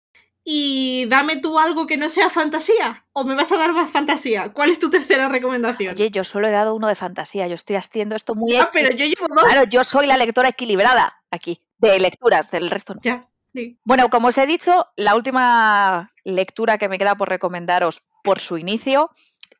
y 0.48 1.06
dame 1.06 1.38
tú 1.38 1.58
algo 1.58 1.88
que 1.88 1.96
no 1.96 2.08
sea 2.08 2.30
fantasía. 2.30 3.04
¿O 3.12 3.24
me 3.24 3.34
vas 3.34 3.50
a 3.50 3.56
dar 3.58 3.72
más 3.72 3.90
fantasía? 3.90 4.52
¿Cuál 4.52 4.70
es 4.70 4.78
tu 4.78 4.88
tercera 4.88 5.28
recomendación? 5.28 5.92
Oye, 5.92 6.08
yo 6.12 6.22
solo 6.22 6.46
he 6.46 6.52
dado 6.52 6.76
uno 6.76 6.86
de 6.86 6.94
fantasía. 6.94 7.48
Yo 7.48 7.56
estoy 7.56 7.74
haciendo 7.74 8.14
esto 8.14 8.36
muy. 8.36 8.54
ah, 8.54 8.70
pero 8.72 8.90
yo 8.90 9.06
llevo 9.06 9.26
dos. 9.28 9.44
Claro, 9.44 9.68
yo 9.68 9.82
soy 9.82 10.06
la 10.06 10.16
lectora 10.16 10.50
equilibrada 10.50 11.20
aquí, 11.32 11.60
de 11.78 11.98
lecturas, 11.98 12.52
del 12.52 12.70
resto 12.70 12.94
no. 12.94 13.00
Ya, 13.02 13.28
sí. 13.44 13.76
Bueno, 13.82 14.08
como 14.08 14.28
os 14.28 14.38
he 14.38 14.46
dicho, 14.46 14.86
la 14.94 15.16
última 15.16 16.12
lectura 16.22 16.78
que 16.78 16.88
me 16.88 16.98
queda 16.98 17.16
por 17.16 17.28
recomendaros 17.28 18.02
por 18.22 18.38
su 18.38 18.56
inicio 18.56 19.10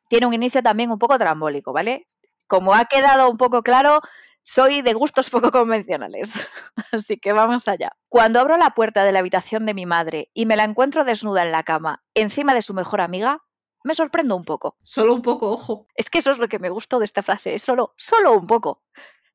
tiene 0.07 0.25
un 0.25 0.33
inicio 0.33 0.63
también 0.63 0.89
un 0.89 0.99
poco 0.99 1.17
trambólico, 1.17 1.73
¿vale? 1.73 2.07
Como 2.47 2.73
ha 2.73 2.85
quedado 2.85 3.29
un 3.29 3.37
poco 3.37 3.61
claro, 3.61 4.01
soy 4.43 4.81
de 4.81 4.93
gustos 4.93 5.29
poco 5.29 5.51
convencionales. 5.51 6.47
Así 6.91 7.17
que 7.17 7.33
vamos 7.33 7.67
allá. 7.67 7.91
Cuando 8.09 8.39
abro 8.39 8.57
la 8.57 8.71
puerta 8.71 9.03
de 9.03 9.11
la 9.11 9.19
habitación 9.19 9.65
de 9.65 9.73
mi 9.73 9.85
madre 9.85 10.29
y 10.33 10.45
me 10.45 10.55
la 10.55 10.63
encuentro 10.63 11.03
desnuda 11.03 11.43
en 11.43 11.51
la 11.51 11.63
cama, 11.63 12.03
encima 12.13 12.53
de 12.53 12.61
su 12.61 12.73
mejor 12.73 13.01
amiga, 13.01 13.43
me 13.83 13.93
sorprendo 13.93 14.35
un 14.35 14.45
poco. 14.45 14.77
Solo 14.83 15.13
un 15.13 15.21
poco, 15.21 15.51
ojo. 15.51 15.87
Es 15.95 16.09
que 16.09 16.19
eso 16.19 16.31
es 16.31 16.37
lo 16.37 16.47
que 16.47 16.59
me 16.59 16.69
gustó 16.69 16.99
de 16.99 17.05
esta 17.05 17.23
frase, 17.23 17.53
es 17.55 17.61
solo, 17.61 17.93
solo 17.97 18.33
un 18.33 18.47
poco. 18.47 18.83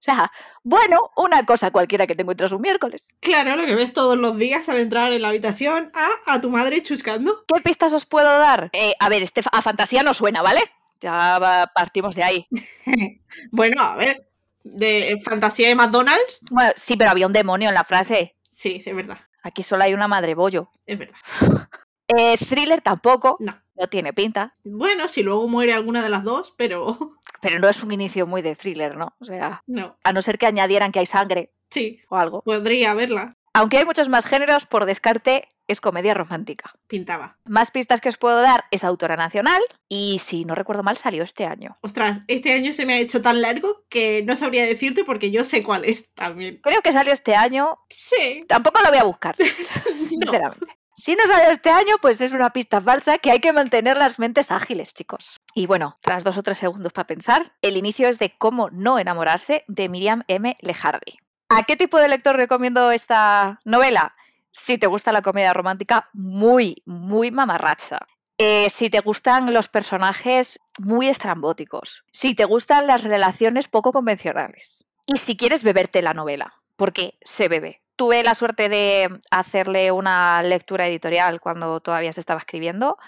O 0.02 0.04
sea, 0.04 0.32
bueno, 0.64 1.10
una 1.16 1.46
cosa 1.46 1.70
cualquiera 1.70 2.08
que 2.08 2.16
te 2.16 2.22
encuentras 2.22 2.50
un 2.50 2.60
miércoles. 2.60 3.08
Claro, 3.20 3.54
lo 3.54 3.64
que 3.64 3.76
ves 3.76 3.92
todos 3.92 4.18
los 4.18 4.36
días 4.36 4.68
al 4.68 4.78
entrar 4.78 5.12
en 5.12 5.22
la 5.22 5.28
habitación 5.28 5.92
a, 5.94 6.08
a 6.26 6.40
tu 6.40 6.50
madre 6.50 6.82
chuscando. 6.82 7.44
¿Qué 7.46 7.60
pistas 7.62 7.92
os 7.92 8.04
puedo 8.04 8.38
dar? 8.38 8.68
Eh, 8.72 8.94
a 8.98 9.08
ver, 9.08 9.22
este 9.22 9.42
a 9.52 9.62
fantasía 9.62 10.02
no 10.02 10.12
suena, 10.12 10.42
¿vale? 10.42 10.62
Ya 11.02 11.68
partimos 11.74 12.14
de 12.14 12.22
ahí. 12.22 12.46
bueno, 13.50 13.82
a 13.82 13.96
ver, 13.96 14.16
de 14.64 15.20
fantasía 15.24 15.68
de 15.68 15.74
McDonald's. 15.74 16.40
Bueno, 16.50 16.70
sí, 16.76 16.96
pero 16.96 17.10
había 17.10 17.26
un 17.26 17.32
demonio 17.32 17.68
en 17.68 17.74
la 17.74 17.84
frase. 17.84 18.36
Sí, 18.52 18.82
es 18.86 18.94
verdad, 18.94 19.18
Aquí 19.42 19.62
solo 19.64 19.82
hay 19.82 19.92
una 19.92 20.06
madre 20.08 20.34
bollo. 20.34 20.70
es 20.86 20.98
verdad. 20.98 21.16
Eh, 22.14 22.36
thriller 22.36 22.82
tampoco, 22.82 23.36
No. 23.40 23.58
no 23.74 23.86
tiene 23.86 24.12
pinta, 24.12 24.54
Bueno, 24.64 25.08
si 25.08 25.22
luego 25.22 25.48
muere 25.48 25.72
alguna 25.72 26.02
de 26.02 26.10
las 26.10 26.24
dos, 26.24 26.52
pero 26.58 27.16
pero 27.40 27.58
no 27.58 27.68
es 27.70 27.82
un 27.82 27.90
inicio 27.90 28.26
muy 28.26 28.42
de 28.42 28.54
thriller, 28.54 28.96
¿no? 28.96 29.14
O 29.18 29.24
sea, 29.24 29.62
no. 29.66 29.96
a 30.04 30.12
no 30.12 30.20
ser 30.20 30.36
que 30.36 30.44
añadieran 30.46 30.92
que 30.92 30.98
hay 30.98 31.06
sangre 31.06 31.52
Sí, 31.70 32.00
o 32.10 32.16
algo. 32.16 32.42
podría 32.42 32.90
haberla. 32.90 33.36
Aunque 33.54 33.78
hay 33.78 33.84
muchos 33.84 34.08
más 34.08 34.26
géneros, 34.26 34.64
por 34.66 34.86
descarte 34.86 35.48
es 35.68 35.80
comedia 35.80 36.14
romántica. 36.14 36.72
Pintaba. 36.88 37.36
Más 37.44 37.70
pistas 37.70 38.00
que 38.00 38.08
os 38.08 38.16
puedo 38.16 38.40
dar 38.40 38.64
es 38.70 38.82
autora 38.82 39.16
nacional 39.16 39.60
y 39.88 40.18
si 40.20 40.44
no 40.44 40.54
recuerdo 40.54 40.82
mal 40.82 40.96
salió 40.96 41.22
este 41.22 41.44
año. 41.44 41.76
Ostras, 41.82 42.22
este 42.28 42.52
año 42.52 42.72
se 42.72 42.86
me 42.86 42.94
ha 42.94 42.98
hecho 42.98 43.22
tan 43.22 43.40
largo 43.42 43.84
que 43.88 44.22
no 44.24 44.36
sabría 44.36 44.64
decirte 44.66 45.04
porque 45.04 45.30
yo 45.30 45.44
sé 45.44 45.62
cuál 45.62 45.84
es 45.84 46.12
también. 46.14 46.60
Creo 46.62 46.80
que 46.82 46.92
salió 46.92 47.12
este 47.12 47.36
año, 47.36 47.78
Sí. 47.90 48.44
tampoco 48.48 48.80
lo 48.82 48.88
voy 48.88 48.98
a 48.98 49.04
buscar, 49.04 49.36
sinceramente. 49.94 50.66
Si 50.94 51.14
no 51.14 51.26
salió 51.26 51.50
este 51.50 51.70
año, 51.70 51.96
pues 52.00 52.20
es 52.20 52.32
una 52.32 52.50
pista 52.50 52.80
falsa 52.80 53.18
que 53.18 53.30
hay 53.30 53.40
que 53.40 53.52
mantener 53.52 53.96
las 53.96 54.18
mentes 54.18 54.50
ágiles, 54.50 54.94
chicos. 54.94 55.36
Y 55.54 55.66
bueno, 55.66 55.98
tras 56.00 56.22
dos 56.24 56.36
o 56.38 56.42
tres 56.42 56.58
segundos 56.58 56.92
para 56.92 57.06
pensar, 57.06 57.52
el 57.62 57.76
inicio 57.76 58.08
es 58.08 58.18
de 58.18 58.34
Cómo 58.36 58.70
no 58.70 58.98
enamorarse 58.98 59.64
de 59.68 59.88
Miriam 59.88 60.22
M. 60.28 60.56
Lejardi. 60.60 61.18
¿A 61.54 61.64
qué 61.64 61.76
tipo 61.76 61.98
de 61.98 62.08
lector 62.08 62.36
recomiendo 62.36 62.90
esta 62.90 63.60
novela? 63.64 64.14
Si 64.50 64.78
te 64.78 64.86
gusta 64.86 65.12
la 65.12 65.22
comedia 65.22 65.52
romántica, 65.52 66.08
muy, 66.12 66.82
muy 66.86 67.30
mamarracha. 67.30 68.00
Eh, 68.38 68.70
si 68.70 68.88
te 68.88 69.00
gustan 69.00 69.52
los 69.52 69.68
personajes 69.68 70.60
muy 70.78 71.08
estrambóticos. 71.08 72.04
Si 72.10 72.34
te 72.34 72.44
gustan 72.44 72.86
las 72.86 73.04
relaciones 73.04 73.68
poco 73.68 73.92
convencionales. 73.92 74.86
Y 75.06 75.18
si 75.18 75.36
quieres 75.36 75.62
beberte 75.62 76.00
la 76.00 76.14
novela, 76.14 76.54
porque 76.76 77.18
se 77.22 77.48
bebe 77.48 77.82
tuve 77.96 78.24
la 78.24 78.34
suerte 78.34 78.68
de 78.68 79.20
hacerle 79.30 79.92
una 79.92 80.42
lectura 80.42 80.88
editorial 80.88 81.40
cuando 81.40 81.78
todavía 81.78 82.12
se 82.12 82.18
estaba 82.18 82.40
escribiendo 82.40 82.98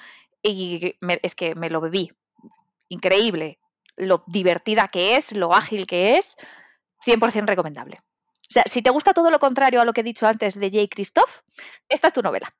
y 0.41 0.97
es 1.23 1.35
que 1.35 1.57
me 1.57 1.69
lo 1.69 1.81
bebí. 1.81 2.13
Increíble. 2.89 3.59
Lo 3.97 4.23
divertida 4.29 4.87
que 4.87 5.17
es, 5.17 5.33
lo 5.33 5.53
ágil 5.53 5.89
que 5.89 6.17
es, 6.17 6.37
100% 7.05 7.47
recomendable. 7.47 7.99
O 8.49 8.53
sea, 8.53 8.63
si 8.67 8.83
te 8.83 8.91
gusta 8.91 9.15
todo 9.15 9.31
lo 9.31 9.39
contrario 9.39 9.81
a 9.81 9.85
lo 9.85 9.93
que 9.93 10.03
he 10.03 10.05
dicho 10.05 10.27
antes 10.27 10.59
de 10.59 10.71
Jay 10.71 10.89
Christoph, 10.89 11.41
esta 11.89 12.09
es 12.09 12.13
tu 12.13 12.23
novela. 12.23 12.55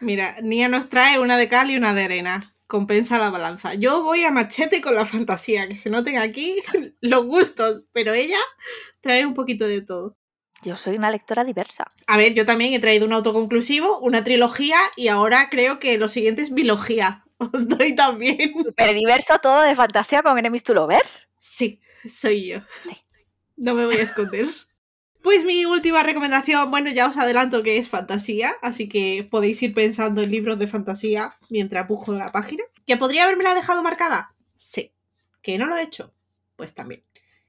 Mira, 0.00 0.36
Nia 0.42 0.68
nos 0.68 0.88
trae 0.88 1.18
una 1.18 1.36
de 1.36 1.48
cal 1.48 1.70
y 1.70 1.76
una 1.76 1.92
de 1.92 2.04
arena. 2.04 2.54
Compensa 2.66 3.18
la 3.18 3.30
balanza. 3.30 3.74
Yo 3.74 4.02
voy 4.02 4.24
a 4.24 4.30
machete 4.30 4.80
con 4.80 4.94
la 4.94 5.04
fantasía, 5.04 5.68
que 5.68 5.76
se 5.76 5.90
noten 5.90 6.18
aquí 6.18 6.62
los 7.00 7.24
gustos, 7.26 7.84
pero 7.92 8.14
ella 8.14 8.38
trae 9.00 9.26
un 9.26 9.34
poquito 9.34 9.66
de 9.66 9.82
todo. 9.82 10.16
Yo 10.62 10.76
soy 10.76 10.96
una 10.96 11.10
lectora 11.10 11.44
diversa. 11.44 11.84
A 12.06 12.16
ver, 12.16 12.32
yo 12.32 12.46
también 12.46 12.72
he 12.72 12.78
traído 12.78 13.04
un 13.04 13.12
autoconclusivo, 13.12 13.98
una 13.98 14.24
trilogía 14.24 14.78
y 14.96 15.08
ahora 15.08 15.50
creo 15.50 15.78
que 15.78 15.98
lo 15.98 16.08
siguiente 16.08 16.40
es 16.40 16.54
bilogía. 16.54 17.24
Os 17.36 17.68
doy 17.68 17.94
también. 17.94 18.52
Súper 18.54 18.94
diverso 18.94 19.38
todo 19.40 19.60
de 19.60 19.74
fantasía 19.74 20.22
con 20.22 20.38
Enemies 20.38 20.62
to 20.62 20.72
Lovers. 20.72 21.28
Sí, 21.38 21.80
soy 22.06 22.48
yo. 22.48 22.60
No 23.56 23.74
me 23.74 23.84
voy 23.84 23.96
a 23.96 24.02
esconder. 24.02 24.46
Pues 25.24 25.42
mi 25.42 25.64
última 25.64 26.02
recomendación, 26.02 26.70
bueno, 26.70 26.90
ya 26.90 27.08
os 27.08 27.16
adelanto 27.16 27.62
que 27.62 27.78
es 27.78 27.88
fantasía, 27.88 28.56
así 28.60 28.90
que 28.90 29.26
podéis 29.30 29.62
ir 29.62 29.72
pensando 29.72 30.20
en 30.20 30.30
libros 30.30 30.58
de 30.58 30.66
fantasía 30.66 31.30
mientras 31.48 31.86
pujo 31.86 32.12
la 32.12 32.30
página. 32.30 32.62
¿Que 32.86 32.98
podría 32.98 33.22
haberme 33.24 33.42
la 33.42 33.54
dejado 33.54 33.82
marcada? 33.82 34.34
Sí. 34.54 34.92
¿Que 35.40 35.56
no 35.56 35.64
lo 35.64 35.78
he 35.78 35.82
hecho? 35.82 36.14
Pues 36.56 36.74
también. 36.74 37.04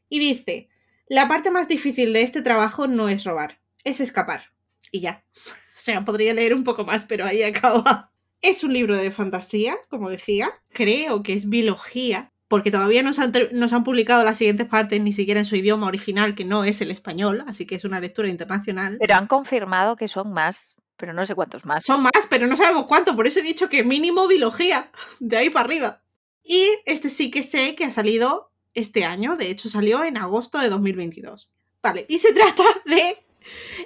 Y 0.07 0.19
dice, 0.19 0.69
la 1.07 1.27
parte 1.27 1.51
más 1.51 1.67
difícil 1.67 2.13
de 2.13 2.21
este 2.21 2.41
trabajo 2.41 2.87
no 2.87 3.09
es 3.09 3.25
robar, 3.25 3.59
es 3.83 3.99
escapar. 3.99 4.53
Y 4.89 5.01
ya. 5.01 5.25
O 5.75 5.77
sea, 5.77 6.05
podría 6.05 6.33
leer 6.33 6.53
un 6.53 6.63
poco 6.63 6.85
más, 6.85 7.03
pero 7.03 7.25
ahí 7.25 7.43
acaba. 7.43 8.09
Es 8.41 8.63
un 8.63 8.71
libro 8.71 8.95
de 8.95 9.11
fantasía, 9.11 9.75
como 9.89 10.09
decía. 10.09 10.49
Creo 10.69 11.21
que 11.23 11.33
es 11.33 11.49
biología, 11.49 12.31
porque 12.55 12.71
todavía 12.71 13.03
no 13.03 13.11
han, 13.17 13.33
nos 13.51 13.73
han 13.73 13.83
publicado 13.83 14.23
las 14.23 14.37
siguientes 14.37 14.65
partes 14.65 15.01
ni 15.01 15.11
siquiera 15.11 15.41
en 15.41 15.45
su 15.45 15.57
idioma 15.57 15.87
original, 15.87 16.35
que 16.35 16.45
no 16.45 16.63
es 16.63 16.79
el 16.79 16.89
español, 16.89 17.43
así 17.47 17.65
que 17.65 17.75
es 17.75 17.83
una 17.83 17.99
lectura 17.99 18.29
internacional. 18.29 18.95
Pero 18.97 19.15
han 19.15 19.27
confirmado 19.27 19.97
que 19.97 20.07
son 20.07 20.31
más, 20.31 20.81
pero 20.95 21.11
no 21.11 21.25
sé 21.25 21.35
cuántos 21.35 21.65
más. 21.65 21.83
Son 21.83 22.01
más, 22.01 22.27
pero 22.29 22.47
no 22.47 22.55
sabemos 22.55 22.85
cuánto, 22.85 23.13
por 23.13 23.27
eso 23.27 23.41
he 23.41 23.43
dicho 23.43 23.67
que 23.67 23.83
mínimo 23.83 24.25
biología, 24.29 24.89
de 25.19 25.35
ahí 25.35 25.49
para 25.49 25.65
arriba. 25.65 26.01
Y 26.45 26.65
este 26.85 27.09
sí 27.09 27.29
que 27.29 27.43
sé 27.43 27.75
que 27.75 27.83
ha 27.83 27.91
salido 27.91 28.53
este 28.73 29.03
año, 29.03 29.35
de 29.35 29.49
hecho 29.49 29.67
salió 29.67 30.05
en 30.05 30.15
agosto 30.15 30.57
de 30.57 30.69
2022. 30.69 31.49
Vale, 31.83 32.05
y 32.07 32.19
se 32.19 32.31
trata 32.33 32.63
de 32.85 33.17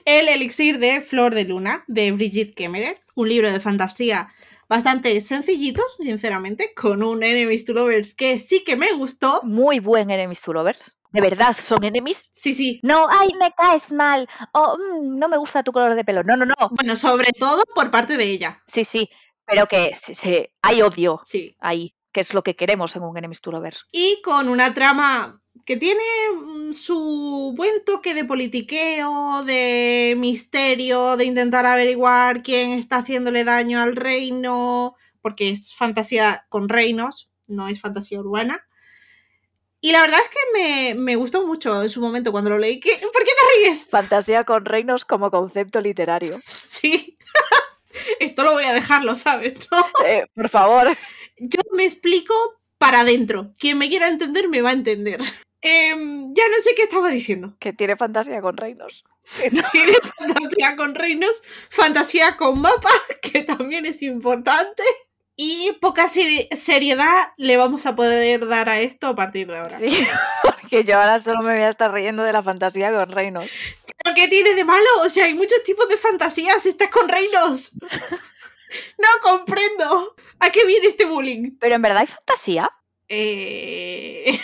El 0.05 0.27
elixir 0.27 0.77
de 0.77 1.01
Flor 1.01 1.33
de 1.33 1.45
Luna, 1.45 1.85
de 1.87 2.11
Brigitte 2.11 2.53
Kemmerer, 2.53 2.99
un 3.15 3.29
libro 3.29 3.51
de 3.51 3.59
fantasía 3.59 4.29
bastante 4.69 5.19
sencillito, 5.19 5.81
sinceramente, 5.99 6.73
con 6.73 7.03
un 7.03 7.23
Enemies 7.23 7.65
to 7.65 7.73
Lovers 7.73 8.13
que 8.13 8.39
sí 8.39 8.63
que 8.63 8.77
me 8.77 8.93
gustó. 8.93 9.41
Muy 9.43 9.79
buen 9.79 10.11
Enemies 10.11 10.41
to 10.41 10.53
Lovers. 10.53 10.95
¿De 11.11 11.21
verdad 11.21 11.57
son 11.59 11.83
enemies? 11.83 12.29
Sí, 12.33 12.53
sí. 12.53 12.79
No, 12.83 13.07
ay, 13.09 13.29
me 13.39 13.51
caes 13.57 13.91
mal. 13.91 14.29
O 14.53 14.77
mm, 14.77 15.17
no 15.17 15.27
me 15.27 15.37
gusta 15.37 15.63
tu 15.63 15.71
color 15.71 15.95
de 15.95 16.05
pelo. 16.05 16.21
No, 16.23 16.37
no, 16.37 16.45
no. 16.45 16.53
Bueno, 16.69 16.95
sobre 16.95 17.31
todo 17.31 17.63
por 17.73 17.89
parte 17.89 18.15
de 18.15 18.25
ella. 18.25 18.61
Sí, 18.67 18.83
sí. 18.83 19.09
Pero 19.43 19.65
que 19.65 19.93
se, 19.95 20.53
hay 20.61 20.83
odio 20.83 21.21
sí. 21.25 21.55
ahí 21.59 21.95
que 22.11 22.21
es 22.21 22.33
lo 22.33 22.43
que 22.43 22.55
queremos 22.55 22.95
en 22.95 23.03
un 23.03 23.17
Enemies 23.17 23.41
to 23.41 23.51
Lovers. 23.51 23.85
Y 23.91 24.21
con 24.23 24.49
una 24.49 24.73
trama 24.73 25.41
que 25.65 25.77
tiene 25.77 26.03
mm, 26.35 26.73
su 26.73 27.53
buen 27.55 27.83
toque 27.85 28.13
de 28.13 28.25
politiqueo, 28.25 29.43
de 29.43 30.15
misterio, 30.17 31.17
de 31.17 31.25
intentar 31.25 31.65
averiguar 31.65 32.43
quién 32.43 32.73
está 32.73 32.97
haciéndole 32.97 33.43
daño 33.43 33.81
al 33.81 33.95
reino, 33.95 34.95
porque 35.21 35.49
es 35.49 35.73
fantasía 35.73 36.45
con 36.49 36.69
reinos, 36.69 37.29
no 37.47 37.67
es 37.67 37.79
fantasía 37.81 38.19
urbana. 38.19 38.65
Y 39.81 39.93
la 39.93 40.01
verdad 40.01 40.19
es 40.21 40.29
que 40.29 40.95
me, 40.95 41.15
gustó 41.15 41.47
mucho 41.47 41.83
en 41.83 41.89
su 41.89 42.01
momento 42.01 42.31
cuando 42.31 42.49
lo 42.49 42.57
leí. 42.57 42.79
¿Por 42.79 43.23
qué 43.23 43.31
te 43.31 43.63
ríes? 43.63 43.85
Fantasía 43.89 44.43
con 44.43 44.65
reinos 44.65 45.05
como 45.05 45.31
concepto 45.31 45.81
literario. 45.81 46.39
Sí. 46.69 47.17
Esto 48.19 48.43
lo 48.43 48.53
voy 48.53 48.63
a 48.63 48.73
dejarlo, 48.73 49.15
¿sabes? 49.15 49.55
Eh, 50.05 50.25
por 50.33 50.49
favor 50.49 50.89
yo 51.39 51.61
me 51.71 51.85
explico 51.85 52.33
para 52.77 53.01
adentro. 53.01 53.53
Quien 53.57 53.77
me 53.77 53.89
quiera 53.89 54.07
entender 54.07 54.47
me 54.47 54.61
va 54.61 54.69
a 54.69 54.73
entender. 54.73 55.19
Em, 55.61 56.33
ya 56.33 56.47
no 56.47 56.55
sé 56.61 56.73
qué 56.75 56.83
estaba 56.83 57.09
diciendo. 57.09 57.55
Que 57.59 57.73
tiene 57.73 57.97
fantasía 57.97 58.41
con 58.41 58.57
reinos. 58.57 59.03
tiene 59.71 59.93
fantasía 60.17 60.75
con 60.75 60.95
reinos, 60.95 61.43
fantasía 61.69 62.37
con 62.37 62.61
mapa, 62.61 62.89
que 63.21 63.41
también 63.41 63.85
es 63.85 64.01
importante. 64.01 64.83
Y 65.41 65.71
poca 65.79 66.09
seriedad 66.09 67.31
le 67.37 67.55
vamos 67.55 67.85
a 67.85 67.95
poder 67.95 68.45
dar 68.45 68.67
a 68.67 68.81
esto 68.81 69.07
a 69.07 69.15
partir 69.15 69.47
de 69.47 69.57
ahora. 69.57 69.79
Sí, 69.79 70.05
porque 70.43 70.83
yo 70.83 70.97
ahora 70.97 71.17
solo 71.19 71.41
me 71.41 71.53
voy 71.53 71.63
a 71.63 71.69
estar 71.69 71.93
riendo 71.93 72.23
de 72.23 72.33
la 72.33 72.43
fantasía 72.43 72.91
con 72.91 73.09
reinos. 73.09 73.49
¿Pero 74.03 74.15
qué 74.15 74.27
tiene 74.27 74.53
de 74.53 74.65
malo? 74.65 74.89
O 75.01 75.07
sea, 75.09 75.25
hay 75.25 75.33
muchos 75.33 75.63
tipos 75.63 75.87
de 75.87 75.95
fantasías. 75.95 76.65
Estás 76.65 76.89
con 76.89 77.07
reinos. 77.07 77.71
No 78.97 79.07
comprendo. 79.23 80.15
¿A 80.39 80.51
qué 80.51 80.65
viene 80.65 80.87
este 80.87 81.05
bullying? 81.05 81.57
Pero 81.57 81.75
en 81.75 81.81
verdad 81.81 81.99
hay 81.99 82.07
fantasía. 82.07 82.69
Eh... 83.07 84.39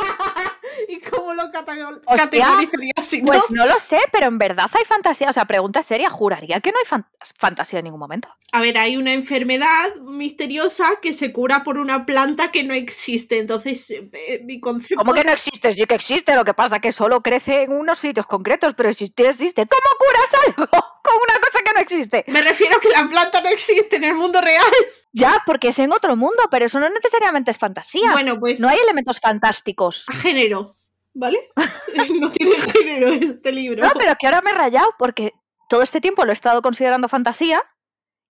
¿Y 0.88 1.00
cómo 1.00 1.34
lo 1.34 1.50
categorizarías 1.50 3.06
si 3.06 3.22
no? 3.22 3.32
Pues 3.32 3.50
no 3.50 3.66
lo 3.66 3.78
sé, 3.78 3.98
pero 4.12 4.26
en 4.26 4.38
verdad 4.38 4.70
hay 4.72 4.84
fantasía. 4.84 5.28
O 5.28 5.32
sea, 5.32 5.44
pregunta 5.44 5.82
seria, 5.82 6.10
juraría 6.10 6.60
que 6.60 6.72
no 6.72 6.78
hay 6.78 7.02
fantasía 7.36 7.80
en 7.80 7.84
ningún 7.84 8.00
momento. 8.00 8.28
A 8.52 8.60
ver, 8.60 8.78
hay 8.78 8.96
una 8.96 9.12
enfermedad 9.12 9.94
misteriosa 9.96 10.98
que 11.00 11.12
se 11.12 11.32
cura 11.32 11.62
por 11.62 11.78
una 11.78 12.06
planta 12.06 12.50
que 12.50 12.64
no 12.64 12.74
existe. 12.74 13.38
Entonces, 13.38 13.90
eh, 13.90 14.42
mi 14.44 14.60
concepto. 14.60 14.96
¿Cómo 14.96 15.14
que 15.14 15.24
no 15.24 15.32
existe? 15.32 15.72
Sí 15.72 15.84
que 15.84 15.94
existe. 15.94 16.34
Lo 16.34 16.44
que 16.44 16.54
pasa 16.54 16.76
es 16.76 16.82
que 16.82 16.92
solo 16.92 17.22
crece 17.22 17.62
en 17.62 17.72
unos 17.72 17.98
sitios 17.98 18.26
concretos, 18.26 18.74
pero 18.74 18.88
existir 18.88 19.26
existe. 19.26 19.66
¿Cómo 19.66 19.98
curas 19.98 20.46
algo 20.46 20.66
con 21.02 21.14
una 21.16 21.40
cosa 21.40 21.60
que 21.64 21.72
no 21.72 21.80
existe? 21.80 22.24
Me 22.28 22.42
refiero 22.42 22.76
a 22.76 22.80
que 22.80 22.88
la 22.88 23.08
planta 23.08 23.40
no 23.40 23.48
existe 23.48 23.96
en 23.96 24.04
el 24.04 24.14
mundo 24.14 24.40
real. 24.40 24.64
Ya, 25.12 25.42
porque 25.44 25.68
es 25.68 25.78
en 25.78 25.92
otro 25.92 26.14
mundo, 26.16 26.42
pero 26.50 26.66
eso 26.66 26.78
no 26.78 26.88
necesariamente 26.88 27.50
es 27.50 27.58
fantasía. 27.58 28.12
Bueno, 28.12 28.38
pues. 28.38 28.60
No 28.60 28.68
hay 28.68 28.78
elementos 28.78 29.18
fantásticos. 29.20 30.04
A 30.08 30.12
género, 30.12 30.74
¿vale? 31.14 31.38
no 32.20 32.30
tiene 32.30 32.54
género 32.56 33.08
este 33.08 33.52
libro. 33.52 33.82
No, 33.82 33.90
pero 33.96 34.14
que 34.18 34.26
ahora 34.26 34.40
me 34.42 34.50
he 34.50 34.54
rayado, 34.54 34.88
porque 34.98 35.32
todo 35.68 35.82
este 35.82 36.00
tiempo 36.00 36.24
lo 36.24 36.30
he 36.30 36.32
estado 36.32 36.62
considerando 36.62 37.08
fantasía 37.08 37.64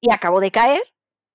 y 0.01 0.11
acabo 0.11 0.41
de 0.41 0.51
caer 0.51 0.83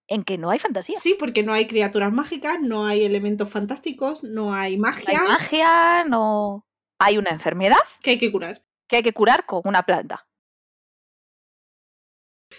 en 0.08 0.24
que 0.24 0.38
no 0.38 0.50
hay 0.50 0.60
fantasía. 0.60 1.00
Sí, 1.00 1.16
porque 1.18 1.44
no 1.44 1.54
hay 1.54 1.68
criaturas 1.68 2.12
mágicas, 2.12 2.60
no 2.62 2.86
hay 2.86 3.04
elementos 3.04 3.50
fantásticos, 3.50 4.24
no 4.24 4.54
hay 4.54 4.78
magia. 4.78 5.14
No 5.14 5.22
hay 5.22 5.28
magia, 5.28 6.04
no. 6.06 6.68
Hay 7.00 7.18
una 7.18 7.32
enfermedad. 7.32 7.78
Que 8.02 8.12
hay 8.12 8.20
que 8.20 8.32
curar. 8.32 8.64
Que 8.88 8.98
hay 8.98 9.04
que 9.04 9.14
curar 9.14 9.46
con 9.46 9.62
una 9.66 9.84
planta. 9.84 10.28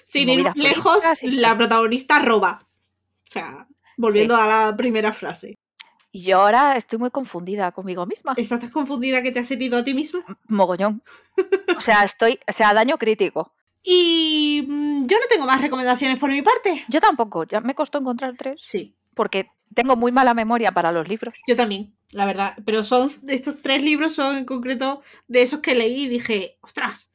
Sin 0.05 0.29
ir 0.29 0.47
lejos, 0.57 1.05
la 1.23 1.57
protagonista 1.57 2.19
roba. 2.19 2.66
O 3.27 3.31
sea, 3.31 3.67
volviendo 3.97 4.37
a 4.37 4.47
la 4.47 4.77
primera 4.77 5.13
frase. 5.13 5.59
Y 6.13 6.23
yo 6.23 6.41
ahora 6.41 6.77
estoy 6.77 6.99
muy 6.99 7.11
confundida 7.11 7.73
conmigo 7.73 8.07
misma. 8.07 8.35
¿Estás 8.37 8.61
tan 8.61 8.71
confundida 8.71 9.23
que 9.23 9.33
te 9.33 9.41
has 9.41 9.51
herido 9.51 9.77
a 9.77 9.85
ti 9.85 9.95
misma? 9.95 10.25
Mogollón. 10.49 11.03
o 11.77 11.81
sea, 11.81 12.05
estoy, 12.05 12.39
o 12.49 12.53
sea, 12.53 12.73
daño 12.73 12.97
crítico. 12.97 13.53
Y 13.83 14.65
mm, 14.67 15.07
yo 15.07 15.19
no 15.19 15.27
tengo 15.29 15.47
más 15.47 15.61
recomendaciones 15.61 16.19
por 16.19 16.31
mi 16.31 16.43
parte. 16.43 16.85
Yo 16.89 17.01
tampoco, 17.01 17.45
ya 17.45 17.61
me 17.61 17.75
costó 17.75 17.99
encontrar 17.99 18.35
tres. 18.37 18.61
Sí. 18.65 18.97
Porque 19.15 19.51
tengo 19.75 19.97
muy 19.97 20.13
mala 20.13 20.33
memoria 20.33 20.73
para 20.73 20.93
los 20.93 21.07
libros. 21.09 21.35
Yo 21.47 21.57
también, 21.57 21.95
la 22.13 22.25
verdad. 22.25 22.55
Pero 22.65 22.83
son 22.83 23.13
estos 23.29 23.61
tres 23.61 23.83
libros 23.83 24.15
son 24.15 24.37
en 24.37 24.45
concreto 24.45 25.03
de 25.29 25.43
esos 25.43 25.61
que 25.61 25.75
leí 25.75 26.05
y 26.05 26.09
dije, 26.09 26.59
ostras, 26.63 27.13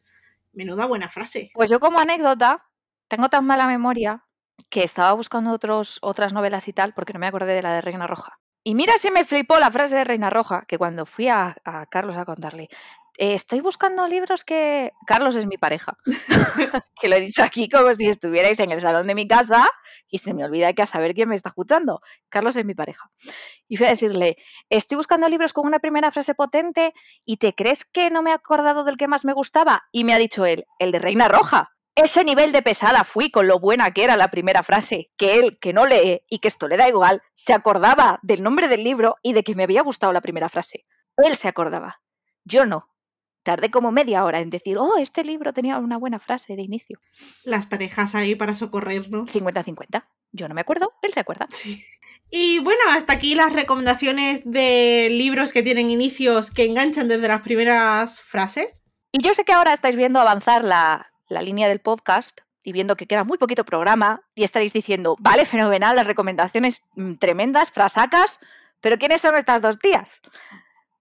menuda 0.53 0.85
buena 0.85 1.09
frase. 1.09 1.51
Pues 1.53 1.69
yo 1.69 1.79
como 1.79 1.99
anécdota 1.99 2.65
tengo 3.07 3.29
tan 3.29 3.45
mala 3.45 3.65
memoria 3.65 4.23
que 4.69 4.83
estaba 4.83 5.11
buscando 5.13 5.51
otros, 5.51 5.99
otras 6.01 6.33
novelas 6.33 6.67
y 6.67 6.73
tal, 6.73 6.93
porque 6.93 7.13
no 7.13 7.19
me 7.19 7.27
acordé 7.27 7.53
de 7.53 7.61
la 7.61 7.73
de 7.73 7.81
Reina 7.81 8.07
Roja. 8.07 8.39
Y 8.63 8.75
mira 8.75 8.97
si 8.99 9.09
me 9.09 9.25
flipó 9.25 9.59
la 9.59 9.71
frase 9.71 9.95
de 9.95 10.03
Reina 10.03 10.29
Roja, 10.29 10.65
que 10.67 10.77
cuando 10.77 11.05
fui 11.05 11.29
a, 11.29 11.55
Carlos 11.89 12.15
a 12.17 12.25
contarle, 12.25 12.69
eh, 13.17 13.33
estoy 13.33 13.59
buscando 13.59 14.07
libros 14.07 14.43
que... 14.43 14.93
Carlos 15.07 15.35
es 15.35 15.47
mi 15.47 15.57
pareja, 15.57 15.97
que 17.01 17.09
lo 17.09 17.15
he 17.15 17.21
dicho 17.21 17.43
aquí 17.43 17.69
como 17.69 17.93
si 17.95 18.07
estuvierais 18.07 18.59
en 18.59 18.71
el 18.71 18.79
salón 18.79 19.07
de 19.07 19.15
mi 19.15 19.27
casa 19.27 19.67
y 20.07 20.19
se 20.19 20.33
me 20.33 20.45
olvida 20.45 20.73
que 20.73 20.83
a 20.83 20.85
saber 20.85 21.15
quién 21.15 21.29
me 21.29 21.35
está 21.35 21.49
escuchando. 21.49 22.01
Carlos 22.29 22.55
es 22.55 22.65
mi 22.65 22.75
pareja. 22.75 23.09
Y 23.67 23.77
fui 23.77 23.87
a 23.87 23.91
decirle, 23.91 24.37
estoy 24.69 24.97
buscando 24.97 25.27
libros 25.27 25.53
con 25.53 25.65
una 25.65 25.79
primera 25.79 26.11
frase 26.11 26.35
potente 26.35 26.93
y 27.25 27.37
¿te 27.37 27.53
crees 27.53 27.83
que 27.83 28.11
no 28.11 28.21
me 28.21 28.29
he 28.29 28.33
acordado 28.33 28.83
del 28.83 28.97
que 28.97 29.07
más 29.07 29.25
me 29.25 29.33
gustaba? 29.33 29.83
Y 29.91 30.03
me 30.03 30.13
ha 30.13 30.19
dicho 30.19 30.45
él, 30.45 30.65
el 30.77 30.91
de 30.91 30.99
Reina 30.99 31.27
Roja. 31.27 31.71
Ese 32.03 32.23
nivel 32.23 32.51
de 32.51 32.63
pesada 32.63 33.03
fui 33.03 33.29
con 33.29 33.45
lo 33.45 33.59
buena 33.59 33.91
que 33.91 34.03
era 34.03 34.17
la 34.17 34.31
primera 34.31 34.63
frase, 34.63 35.11
que 35.17 35.37
él, 35.37 35.59
que 35.61 35.71
no 35.71 35.85
lee 35.85 36.23
y 36.31 36.39
que 36.39 36.47
esto 36.47 36.67
le 36.67 36.75
da 36.75 36.89
igual, 36.89 37.21
se 37.35 37.53
acordaba 37.53 38.19
del 38.23 38.41
nombre 38.41 38.67
del 38.67 38.83
libro 38.83 39.17
y 39.21 39.33
de 39.33 39.43
que 39.43 39.53
me 39.53 39.61
había 39.63 39.83
gustado 39.83 40.11
la 40.11 40.21
primera 40.21 40.49
frase. 40.49 40.83
Él 41.17 41.37
se 41.37 41.47
acordaba, 41.47 42.01
yo 42.43 42.65
no. 42.65 42.87
Tardé 43.43 43.69
como 43.69 43.91
media 43.91 44.25
hora 44.25 44.39
en 44.39 44.49
decir, 44.49 44.79
oh, 44.79 44.97
este 44.97 45.23
libro 45.23 45.53
tenía 45.53 45.77
una 45.77 45.97
buena 45.97 46.17
frase 46.17 46.55
de 46.55 46.63
inicio. 46.63 46.99
Las 47.43 47.67
parejas 47.67 48.15
ahí 48.15 48.33
para 48.33 48.55
socorrernos. 48.55 49.29
50-50. 49.31 50.03
Yo 50.31 50.47
no 50.47 50.55
me 50.55 50.61
acuerdo, 50.61 50.93
él 51.03 51.13
se 51.13 51.19
acuerda. 51.19 51.47
Sí. 51.51 51.83
Y 52.31 52.59
bueno, 52.59 52.81
hasta 52.89 53.13
aquí 53.13 53.35
las 53.35 53.53
recomendaciones 53.53 54.41
de 54.43 55.09
libros 55.11 55.53
que 55.53 55.61
tienen 55.61 55.91
inicios 55.91 56.49
que 56.49 56.65
enganchan 56.65 57.07
desde 57.07 57.27
las 57.27 57.41
primeras 57.41 58.21
frases. 58.21 58.83
Y 59.11 59.21
yo 59.21 59.33
sé 59.35 59.43
que 59.43 59.53
ahora 59.53 59.73
estáis 59.73 59.95
viendo 59.95 60.19
avanzar 60.19 60.63
la, 60.63 61.10
la 61.31 61.41
línea 61.41 61.67
del 61.67 61.79
podcast 61.79 62.41
y 62.63 62.71
viendo 62.73 62.95
que 62.95 63.07
queda 63.07 63.23
muy 63.23 63.37
poquito 63.37 63.65
programa 63.65 64.21
y 64.35 64.43
estaréis 64.43 64.73
diciendo, 64.73 65.15
vale, 65.19 65.45
fenomenal, 65.45 65.95
las 65.95 66.07
recomendaciones 66.07 66.83
mm, 66.95 67.15
tremendas, 67.15 67.71
frasacas, 67.71 68.39
pero 68.81 68.97
¿quiénes 68.97 69.21
son 69.21 69.35
estas 69.35 69.61
dos 69.61 69.79
tías? 69.79 70.21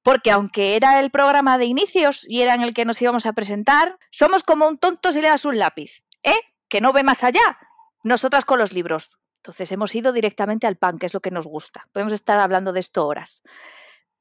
porque 0.02 0.30
aunque 0.30 0.76
era 0.76 1.00
el 1.00 1.10
programa 1.10 1.58
de 1.58 1.66
inicios 1.66 2.24
y 2.28 2.42
era 2.42 2.54
en 2.54 2.62
el 2.62 2.74
que 2.74 2.84
nos 2.84 3.00
íbamos 3.02 3.26
a 3.26 3.32
presentar, 3.32 3.98
somos 4.10 4.42
como 4.42 4.66
un 4.66 4.78
tonto 4.78 5.12
si 5.12 5.20
le 5.20 5.28
das 5.28 5.44
un 5.44 5.58
lápiz, 5.58 6.02
¿eh? 6.22 6.38
Que 6.68 6.80
no 6.80 6.92
ve 6.92 7.02
más 7.02 7.24
allá. 7.24 7.58
Nosotras 8.02 8.44
con 8.44 8.58
los 8.58 8.72
libros. 8.72 9.18
Entonces 9.36 9.70
hemos 9.72 9.94
ido 9.94 10.12
directamente 10.12 10.66
al 10.66 10.76
pan, 10.76 10.98
que 10.98 11.06
es 11.06 11.14
lo 11.14 11.20
que 11.20 11.30
nos 11.30 11.46
gusta. 11.46 11.86
Podemos 11.92 12.12
estar 12.12 12.38
hablando 12.38 12.72
de 12.72 12.80
esto 12.80 13.06
horas. 13.06 13.42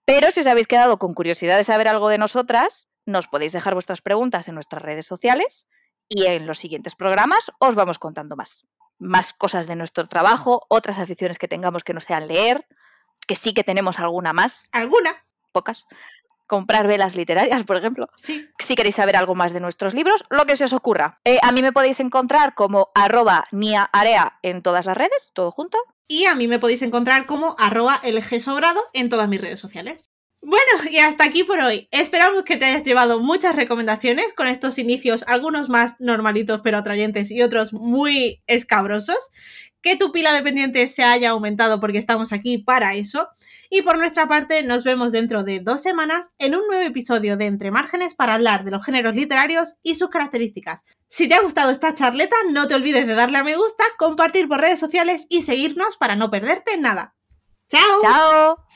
Pero 0.06 0.32
si 0.32 0.42
os 0.42 0.48
habéis 0.48 0.68
quedado 0.68 0.98
con 0.98 1.14
curiosidad 1.14 1.58
de 1.58 1.64
saber 1.64 1.88
algo 1.88 2.10
de 2.10 2.18
nosotras, 2.18 2.90
nos 3.06 3.28
podéis 3.28 3.54
dejar 3.54 3.74
vuestras 3.74 4.02
preguntas 4.02 4.48
en 4.48 4.56
nuestras 4.56 4.82
redes 4.82 5.06
sociales 5.06 5.68
y 6.10 6.26
en 6.26 6.48
los 6.48 6.58
siguientes 6.58 6.96
programas 6.96 7.52
os 7.60 7.76
vamos 7.76 8.00
contando 8.00 8.36
más. 8.36 8.66
Más 8.98 9.32
cosas 9.32 9.68
de 9.68 9.76
nuestro 9.76 10.08
trabajo, 10.08 10.66
otras 10.68 11.00
aficiones 11.00 11.38
que 11.38 11.48
tengamos 11.48 11.84
que 11.84 11.94
no 11.94 12.02
sean 12.02 12.28
leer, 12.28 12.68
que 13.28 13.36
sí 13.36 13.54
que 13.54 13.64
tenemos 13.64 14.00
alguna 14.00 14.34
más. 14.34 14.68
¿Alguna? 14.72 15.24
pocas. 15.52 15.88
Comprar 16.48 16.88
velas 16.88 17.16
literarias, 17.16 17.64
por 17.64 17.78
ejemplo. 17.78 18.10
Sí. 18.16 18.50
Si 18.58 18.76
queréis 18.76 18.96
saber 18.96 19.16
algo 19.16 19.36
más 19.36 19.54
de 19.54 19.60
nuestros 19.60 19.94
libros, 19.94 20.26
lo 20.30 20.46
que 20.46 20.56
se 20.56 20.64
os 20.64 20.74
ocurra. 20.74 21.20
Eh, 21.24 21.40
a 21.44 21.52
mí 21.52 21.62
me 21.62 21.72
podéis 21.72 22.00
encontrar 22.00 22.56
como 22.56 22.90
arroba 22.96 23.46
niaarea 23.52 24.40
en 24.42 24.64
todas 24.64 24.88
las 24.88 24.98
redes, 24.98 25.32
todo 25.34 25.52
junto. 25.52 25.78
Y 26.08 26.26
a 26.26 26.34
mí 26.34 26.48
me 26.48 26.58
podéis 26.58 26.82
encontrar 26.82 27.28
como 27.28 27.56
arroba 27.60 28.02
lgsobrado 28.04 28.82
en 28.94 29.10
todas 29.10 29.30
mis 29.30 29.42
redes 29.42 29.60
sociales. 29.60 30.10
Bueno, 30.42 30.90
y 30.90 31.00
hasta 31.00 31.26
aquí 31.26 31.44
por 31.44 31.60
hoy. 31.60 31.90
Esperamos 31.92 32.44
que 32.44 32.56
te 32.56 32.66
hayas 32.66 32.84
llevado 32.84 33.20
muchas 33.20 33.56
recomendaciones 33.56 34.34
con 34.34 34.48
estos 34.48 34.78
inicios, 34.78 35.24
algunos 35.28 35.68
más 35.68 35.96
normalitos 36.00 36.62
pero 36.64 36.78
atrayentes 36.78 37.30
y 37.30 37.42
otros 37.42 37.74
muy 37.74 38.42
escabrosos 38.48 39.32
que 39.82 39.96
tu 39.96 40.12
pila 40.12 40.34
de 40.34 40.42
pendientes 40.42 40.94
se 40.94 41.04
haya 41.04 41.32
aumentado 41.32 41.80
porque 41.80 41.98
estamos 41.98 42.34
aquí 42.34 42.58
para 42.58 42.96
eso. 42.96 43.28
Y 43.70 43.82
por 43.82 43.98
nuestra 43.98 44.28
parte, 44.28 44.64
nos 44.64 44.84
vemos 44.84 45.12
dentro 45.12 45.44
de 45.44 45.60
dos 45.60 45.82
semanas 45.82 46.32
en 46.38 46.56
un 46.56 46.66
nuevo 46.68 46.84
episodio 46.84 47.38
de 47.38 47.46
Entre 47.46 47.72
Márgenes 47.72 48.16
para 48.16 48.34
hablar 48.34 48.64
de 48.64 48.72
los 48.72 48.84
géneros 48.84 49.16
literarios 49.16 49.76
y 49.84 49.96
sus 49.96 50.10
características. 50.10 50.84
Si 51.08 51.28
te 51.28 51.36
ha 51.36 51.42
gustado 51.42 51.72
esta 51.72 51.94
charleta, 51.94 52.36
no 52.52 52.68
te 52.68 52.76
olvides 52.76 53.08
de 53.08 53.14
darle 53.14 53.38
a 53.38 53.44
me 53.44 53.56
gusta, 53.56 53.84
compartir 53.98 54.48
por 54.48 54.62
redes 54.62 54.80
sociales 54.80 55.26
y 55.30 55.44
seguirnos 55.44 55.98
para 55.98 56.16
no 56.16 56.32
perderte 56.32 56.78
nada. 56.78 57.16
¡Chao! 57.70 58.02
¡Chao! 58.02 58.69